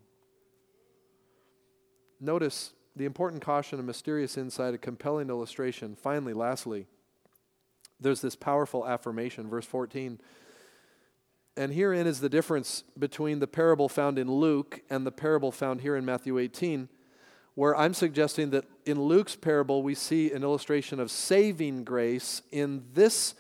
Notice 2.22 2.72
the 2.96 3.06
important 3.06 3.42
caution, 3.42 3.78
a 3.78 3.84
mysterious 3.84 4.38
insight, 4.38 4.74
a 4.74 4.78
compelling 4.78 5.30
illustration. 5.30 5.96
Finally, 5.96 6.34
lastly, 6.34 6.88
there's 8.00 8.22
this 8.22 8.36
powerful 8.36 8.88
affirmation, 8.88 9.50
verse 9.50 9.66
14. 9.66 10.20
And 11.58 11.74
herein 11.74 12.06
is 12.06 12.20
the 12.20 12.30
difference 12.30 12.84
between 13.00 13.40
the 13.40 13.48
parable 13.48 13.88
found 13.88 14.20
in 14.20 14.30
Luke 14.30 14.82
and 14.90 15.06
the 15.06 15.12
parable 15.12 15.52
found 15.52 15.82
here 15.82 15.96
in 15.96 16.04
Matthew 16.04 16.38
18, 16.38 16.90
where 17.54 17.76
I'm 17.76 17.94
suggesting 17.94 18.50
that 18.50 18.66
in 18.86 19.02
Luke's 19.02 19.38
parable 19.38 19.82
we 19.82 19.96
see 19.96 20.34
an 20.34 20.44
illustration 20.44 21.00
of 21.00 21.10
saving 21.10 21.86
grace. 21.86 22.42
In 22.52 22.84
this 22.94 23.36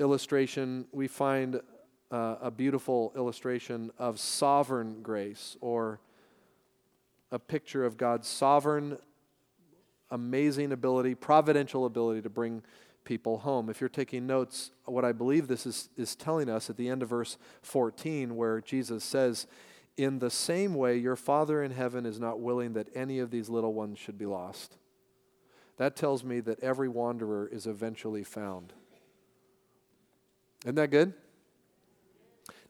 illustration, 0.00 0.86
we 0.90 1.06
find 1.06 1.60
uh, 2.10 2.36
a 2.42 2.50
beautiful 2.50 3.12
illustration 3.16 3.92
of 3.98 4.18
sovereign 4.18 5.02
grace 5.02 5.56
or 5.60 6.00
a 7.30 7.38
picture 7.38 7.84
of 7.84 7.96
God's 7.96 8.28
sovereign, 8.28 8.98
amazing 10.10 10.72
ability, 10.72 11.14
providential 11.14 11.86
ability 11.86 12.22
to 12.22 12.30
bring 12.30 12.62
people 13.04 13.38
home. 13.38 13.68
If 13.68 13.80
you're 13.80 13.88
taking 13.88 14.26
notes, 14.26 14.70
what 14.84 15.04
I 15.04 15.12
believe 15.12 15.46
this 15.46 15.66
is, 15.66 15.88
is 15.96 16.16
telling 16.16 16.48
us 16.48 16.70
at 16.70 16.76
the 16.76 16.88
end 16.88 17.02
of 17.02 17.08
verse 17.08 17.36
14, 17.62 18.36
where 18.36 18.60
Jesus 18.60 19.04
says, 19.04 19.46
In 19.96 20.18
the 20.18 20.30
same 20.30 20.74
way, 20.74 20.96
your 20.96 21.16
Father 21.16 21.62
in 21.62 21.70
heaven 21.70 22.06
is 22.06 22.18
not 22.18 22.40
willing 22.40 22.72
that 22.74 22.88
any 22.94 23.18
of 23.18 23.30
these 23.30 23.48
little 23.48 23.74
ones 23.74 23.98
should 23.98 24.18
be 24.18 24.26
lost. 24.26 24.76
That 25.76 25.96
tells 25.96 26.24
me 26.24 26.40
that 26.40 26.60
every 26.60 26.88
wanderer 26.88 27.48
is 27.50 27.66
eventually 27.66 28.24
found. 28.24 28.72
Isn't 30.64 30.76
that 30.76 30.90
good? 30.90 31.12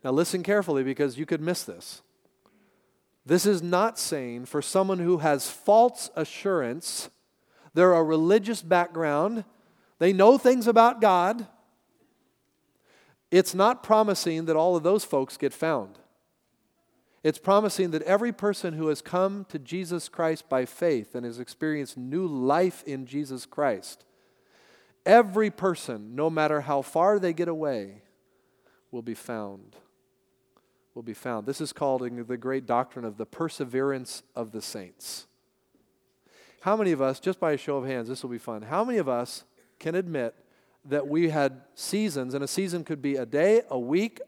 Now, 0.03 0.11
listen 0.11 0.43
carefully 0.43 0.83
because 0.83 1.19
you 1.19 1.27
could 1.27 1.41
miss 1.41 1.65
this. 1.65 2.03
This 3.27 3.47
is 3.47 3.63
not 3.63 3.99
saying 3.99 4.47
for 4.47 4.61
someone 4.61 4.99
who 4.99 5.19
has 5.19 5.51
false 5.51 6.11
assurance, 6.15 7.09
they're 7.73 7.95
a 7.95 8.03
religious 8.03 8.61
background, 8.61 9.45
they 10.05 10.13
know 10.13 10.37
things 10.37 10.67
about 10.67 11.01
God. 11.01 11.47
It's 13.31 13.55
not 13.55 13.83
promising 13.83 14.45
that 14.45 14.55
all 14.55 14.77
of 14.77 14.83
those 14.83 15.03
folks 15.03 15.39
get 15.39 15.55
found. 15.55 15.99
It's 17.23 17.39
promising 17.39 17.91
that 17.93 18.03
every 18.03 18.31
person 18.31 18.75
who 18.75 18.89
has 18.89 19.01
come 19.01 19.47
to 19.49 19.59
Jesus 19.59 20.11
Christ 20.11 20.47
by 20.51 20.67
faith 20.67 21.15
and 21.15 21.25
has 21.25 21.41
experienced 21.41 21.97
new 21.97 22.27
life 22.27 22.85
in 22.85 23.07
Jesus 23.07 23.47
Christ, 23.47 24.05
every 25.07 25.51
person, 25.51 26.15
no 26.15 26.29
matter 26.29 26.61
how 26.61 26.83
far 26.83 27.19
they 27.19 27.33
get 27.33 27.49
away, 27.49 28.03
will 28.91 29.01
be 29.01 29.15
found 29.15 29.77
will 30.95 31.03
be 31.03 31.15
found. 31.15 31.47
This 31.47 31.61
is 31.61 31.73
called 31.73 32.03
the 32.03 32.37
great 32.37 32.67
doctrine 32.67 33.05
of 33.05 33.17
the 33.17 33.27
perseverance 33.27 34.23
of 34.37 34.53
the 34.53 34.63
saints. 34.63 35.27
How 36.61 36.77
many 36.77 36.93
of 36.93 37.03
us, 37.03 37.21
just 37.21 37.41
by 37.41 37.53
a 37.53 37.57
show 37.59 37.77
of 37.77 37.87
hands, 37.87 38.09
this 38.09 38.23
will 38.23 38.31
be 38.31 38.39
fun, 38.39 38.63
how 38.63 38.85
many 38.85 38.99
of 38.99 39.09
us 39.09 39.45
can 39.85 39.95
admit 39.95 40.35
that 40.87 41.07
we 41.07 41.29
had 41.29 41.61
seasons, 41.75 42.33
and 42.33 42.43
a 42.43 42.49
season 42.49 42.85
could 42.85 43.03
be 43.03 43.17
a 43.17 43.27
day, 43.27 43.61
a 43.69 43.79
week, 43.79 44.19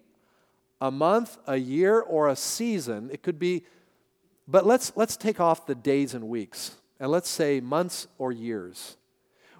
a 0.82 0.90
month, 0.90 1.38
a 1.46 1.56
year, 1.56 1.98
or 1.98 2.28
a 2.28 2.36
season? 2.36 3.08
It 3.10 3.22
could 3.22 3.38
be, 3.38 3.64
but 4.46 4.66
let's, 4.66 4.92
let's 4.96 5.16
take 5.16 5.40
off 5.40 5.64
the 5.64 5.74
days 5.74 6.12
and 6.12 6.28
weeks, 6.28 6.76
and 7.00 7.10
let's 7.10 7.30
say 7.30 7.60
months 7.60 8.06
or 8.18 8.32
years, 8.32 8.98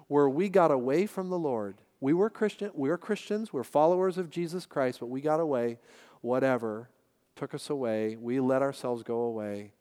where 0.07 0.29
we 0.29 0.49
got 0.49 0.69
away 0.69 1.07
from 1.07 1.29
the 1.29 1.39
Lord. 1.39 1.77
We 1.99 2.13
were 2.13 2.29
Christian, 2.29 2.69
we 2.75 2.89
were 2.89 2.99
Christians, 2.99 3.51
we're 3.51 3.63
followers 3.63 4.19
of 4.19 4.29
Jesus 4.29 4.67
Christ, 4.67 4.99
but 4.99 5.07
we 5.07 5.19
got 5.19 5.39
away, 5.39 5.79
whatever 6.21 6.89
took 7.35 7.55
us 7.55 7.71
away. 7.71 8.17
We 8.17 8.39
let 8.39 8.61
ourselves 8.61 9.01
go 9.01 9.21
away. 9.21 9.71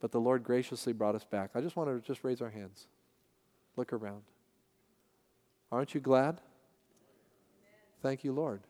But 0.00 0.12
the 0.12 0.20
Lord 0.20 0.44
graciously 0.44 0.92
brought 0.92 1.14
us 1.14 1.24
back. 1.24 1.50
I 1.54 1.62
just 1.62 1.76
want 1.76 1.88
to 1.88 2.06
just 2.06 2.24
raise 2.24 2.42
our 2.42 2.50
hands. 2.50 2.88
Look 3.76 3.92
around. 3.94 4.22
Aren't 5.72 5.94
you 5.94 6.00
glad? 6.00 6.40
Thank 8.02 8.24
you, 8.24 8.32
Lord. 8.32 8.60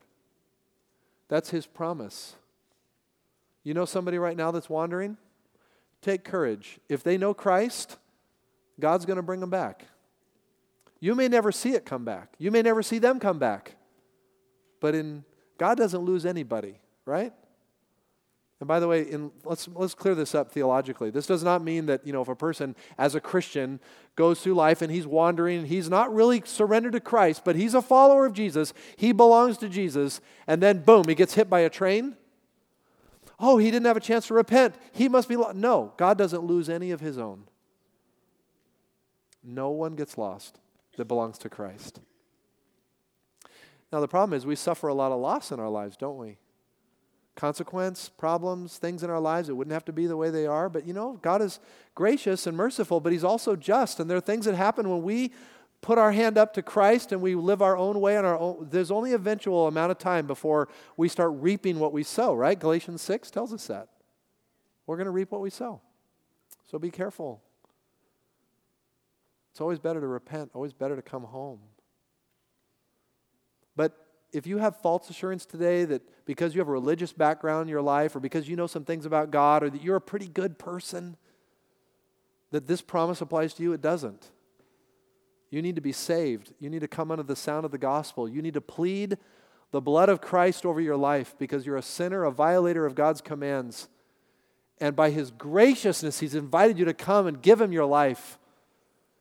That's 1.29 1.51
His 1.51 1.67
promise. 1.67 2.35
You 3.63 3.75
know 3.75 3.85
somebody 3.85 4.19
right 4.19 4.37
now 4.37 4.51
that's 4.51 4.69
wandering? 4.69 5.17
Take 6.03 6.25
courage. 6.25 6.79
If 6.89 7.03
they 7.03 7.19
know 7.19 7.35
Christ, 7.35 7.99
God's 8.79 9.05
going 9.05 9.19
to 9.19 9.23
bring 9.23 9.41
them 9.41 9.51
back. 9.51 9.87
You 10.99 11.15
may 11.15 11.29
never 11.29 11.53
see 11.53 11.75
it 11.75 11.85
come 11.85 12.05
back. 12.05 12.35
You 12.39 12.51
may 12.51 12.63
never 12.63 12.83
see 12.83 12.99
them 12.99 13.21
come 13.21 13.39
back. 13.39 13.77
But 14.81 14.95
in 14.95 15.25
God 15.59 15.77
doesn't 15.77 16.03
lose 16.03 16.25
anybody, 16.27 16.79
right? 17.05 17.33
And 18.61 18.69
by 18.69 18.79
the 18.79 18.87
way, 18.87 19.03
in, 19.03 19.31
let's, 19.45 19.69
let's 19.75 19.95
clear 19.95 20.15
this 20.15 20.35
up 20.35 20.53
theologically. 20.53 21.09
This 21.09 21.27
does 21.27 21.43
not 21.43 21.65
mean 21.65 21.87
that, 21.87 22.07
you 22.07 22.13
know, 22.13 22.21
if 22.21 22.29
a 22.29 22.37
person 22.37 22.77
as 22.99 23.15
a 23.15 23.21
Christian 23.21 23.81
goes 24.17 24.41
through 24.41 24.53
life 24.53 24.83
and 24.83 24.93
he's 24.93 25.07
wandering, 25.07 25.65
he's 25.65 25.89
not 25.89 26.15
really 26.15 26.43
surrendered 26.45 26.93
to 26.93 27.01
Christ, 27.01 27.43
but 27.43 27.57
he's 27.57 27.73
a 27.73 27.81
follower 27.81 28.27
of 28.27 28.35
Jesus, 28.35 28.75
he 28.97 29.13
belongs 29.13 29.57
to 29.59 29.69
Jesus, 29.69 30.21
and 30.47 30.63
then 30.63 30.83
boom, 30.83 31.05
he 31.09 31.15
gets 31.15 31.35
hit 31.35 31.49
by 31.49 31.61
a 31.61 31.71
train. 31.71 32.17
Oh, 33.39 33.57
he 33.57 33.71
didn't 33.71 33.87
have 33.87 33.97
a 33.97 34.01
chance 34.01 34.27
to 34.27 34.35
repent. 34.35 34.75
He 34.93 35.09
must 35.09 35.27
be 35.27 35.37
lost. 35.37 35.57
No, 35.57 35.95
God 35.97 36.19
doesn't 36.19 36.45
lose 36.45 36.69
any 36.69 36.91
of 36.91 37.01
his 37.01 37.17
own. 37.17 37.45
No 39.43 39.71
one 39.71 39.97
gets 39.97 40.19
lost 40.19 40.61
that 40.99 41.07
belongs 41.07 41.39
to 41.39 41.49
Christ. 41.49 42.01
Now, 43.91 44.01
the 44.01 44.09
problem 44.09 44.37
is 44.37 44.45
we 44.45 44.55
suffer 44.55 44.89
a 44.89 44.95
lot 44.95 45.13
of 45.13 45.19
loss 45.19 45.51
in 45.51 45.59
our 45.59 45.71
lives, 45.71 45.97
don't 45.97 46.19
we? 46.19 46.37
Consequence, 47.41 48.11
problems, 48.11 48.77
things 48.77 49.03
in 49.03 49.09
our 49.09 49.19
lives. 49.19 49.49
It 49.49 49.55
wouldn't 49.57 49.73
have 49.73 49.87
to 49.87 49.95
be 49.95 50.07
the 50.07 50.17
way 50.17 50.29
they 50.29 50.47
are. 50.47 50.69
But 50.69 50.87
you 50.87 50.93
know, 50.93 51.19
God 51.23 51.41
is 51.41 51.59
gracious 51.95 52.47
and 52.47 52.55
merciful, 52.55 53.01
but 53.01 53.13
He's 53.13 53.25
also 53.25 53.57
just. 53.57 53.99
And 53.99 54.11
there 54.11 54.19
are 54.19 54.21
things 54.21 54.45
that 54.45 54.55
happen 54.55 54.91
when 54.91 55.03
we 55.03 55.33
put 55.81 55.97
our 55.97 56.13
hand 56.13 56.37
up 56.37 56.53
to 56.53 56.63
Christ 56.63 57.13
and 57.13 57.23
we 57.23 57.35
live 57.35 57.63
our 57.63 57.79
own 57.79 57.99
way 57.99 58.19
on 58.19 58.27
our 58.27 58.39
own. 58.39 58.69
There's 58.71 58.91
only 58.91 59.15
eventual 59.15 59.69
amount 59.69 59.91
of 59.91 59.97
time 59.97 60.27
before 60.27 60.69
we 60.99 61.09
start 61.09 61.33
reaping 61.37 61.79
what 61.79 61.95
we 61.95 62.03
sow, 62.03 62.35
right? 62.35 62.59
Galatians 62.59 63.01
6 63.01 63.31
tells 63.31 63.55
us 63.55 63.67
that. 63.69 63.89
We're 64.87 64.97
going 64.97 65.07
to 65.07 65.11
reap 65.11 65.31
what 65.31 65.41
we 65.41 65.49
sow. 65.49 65.81
So 66.71 66.79
be 66.79 66.91
careful. 66.91 67.41
It's 69.53 69.63
always 69.63 69.79
better 69.79 70.01
to 70.01 70.07
repent, 70.07 70.51
always 70.53 70.75
better 70.75 70.95
to 70.95 71.03
come 71.03 71.23
home. 71.23 71.61
But 73.77 73.97
if 74.33 74.47
you 74.47 74.59
have 74.59 74.77
false 74.77 75.11
assurance 75.11 75.45
today 75.45 75.85
that 75.85 76.03
because 76.25 76.55
you 76.55 76.61
have 76.61 76.69
a 76.69 76.73
religious 76.73 77.13
background 77.13 77.63
in 77.63 77.69
your 77.69 77.83
life 77.83 78.15
or 78.15 78.21
because 78.21 78.49
you 78.49 78.57
know 78.57 78.67
some 78.67 78.85
things 78.85 79.07
about 79.07 79.31
God 79.31 79.63
or 79.63 79.71
that 79.71 79.83
you're 79.83 79.97
a 79.97 80.01
pretty 80.01 80.29
good 80.29 80.59
person, 80.59 81.17
that 82.51 82.67
this 82.67 82.81
promise 82.81 83.21
applies 83.21 83.55
to 83.55 83.63
you, 83.63 83.73
it 83.73 83.81
doesn't. 83.81 84.31
You 85.51 85.63
need 85.63 85.75
to 85.75 85.81
be 85.81 85.93
saved. 85.93 86.53
You 86.61 86.71
need 86.71 86.81
to 86.81 86.89
come 86.89 87.11
under 87.11 87.25
the 87.25 87.35
sound 87.35 87.65
of 87.65 87.73
the 87.73 87.79
gospel. 87.79 88.29
You 88.29 88.41
need 88.41 88.55
to 88.55 88.61
plead 88.61 89.19
the 89.73 89.81
blood 89.81 90.09
of 90.09 90.21
Christ 90.21 90.65
over 90.65 90.81
your 90.81 90.97
life 90.97 91.35
because 91.39 91.67
you're 91.67 91.77
a 91.77 91.83
sinner, 91.83 92.25
a 92.25 92.31
violator 92.31 92.87
of 92.87 92.95
God's 92.95 93.21
commands. 93.21 93.89
And 94.79 94.95
by 94.95 95.11
His 95.11 95.33
graciousness, 95.33 96.21
He's 96.21 96.37
invited 96.37 96.79
you 96.79 96.85
to 96.85 96.95
come 96.95 97.27
and 97.27 97.43
give 97.43 97.61
Him 97.61 97.73
your 97.73 97.85
life. 97.85 98.39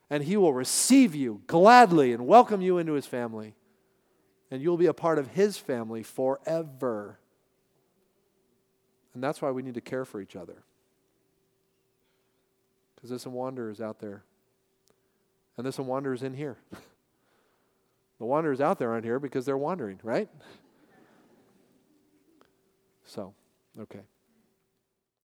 And 0.09 0.23
He 0.23 0.37
will 0.37 0.53
receive 0.53 1.15
you 1.15 1.41
gladly 1.47 2.13
and 2.13 2.27
welcome 2.27 2.61
you 2.61 2.77
into 2.77 2.93
His 2.93 3.07
family 3.07 3.55
and 4.51 4.61
you'll 4.61 4.77
be 4.77 4.87
a 4.87 4.93
part 4.93 5.19
of 5.19 5.27
his 5.29 5.57
family 5.57 6.03
forever. 6.03 7.19
And 9.13 9.23
that's 9.23 9.41
why 9.41 9.51
we 9.51 9.61
need 9.61 9.75
to 9.75 9.81
care 9.81 10.05
for 10.05 10.21
each 10.21 10.35
other. 10.35 10.63
Because 12.95 13.09
there's 13.09 13.21
some 13.21 13.33
wanderers 13.33 13.81
out 13.81 13.99
there. 13.99 14.23
And 15.57 15.65
there's 15.65 15.75
some 15.75 15.87
wanderers 15.87 16.23
in 16.23 16.33
here. 16.33 16.57
the 18.19 18.25
wanderers 18.25 18.61
out 18.61 18.79
there 18.79 18.91
aren't 18.91 19.05
here 19.05 19.19
because 19.19 19.45
they're 19.45 19.57
wandering, 19.57 19.99
right? 20.03 20.29
So, 23.05 23.33
okay. 23.81 24.01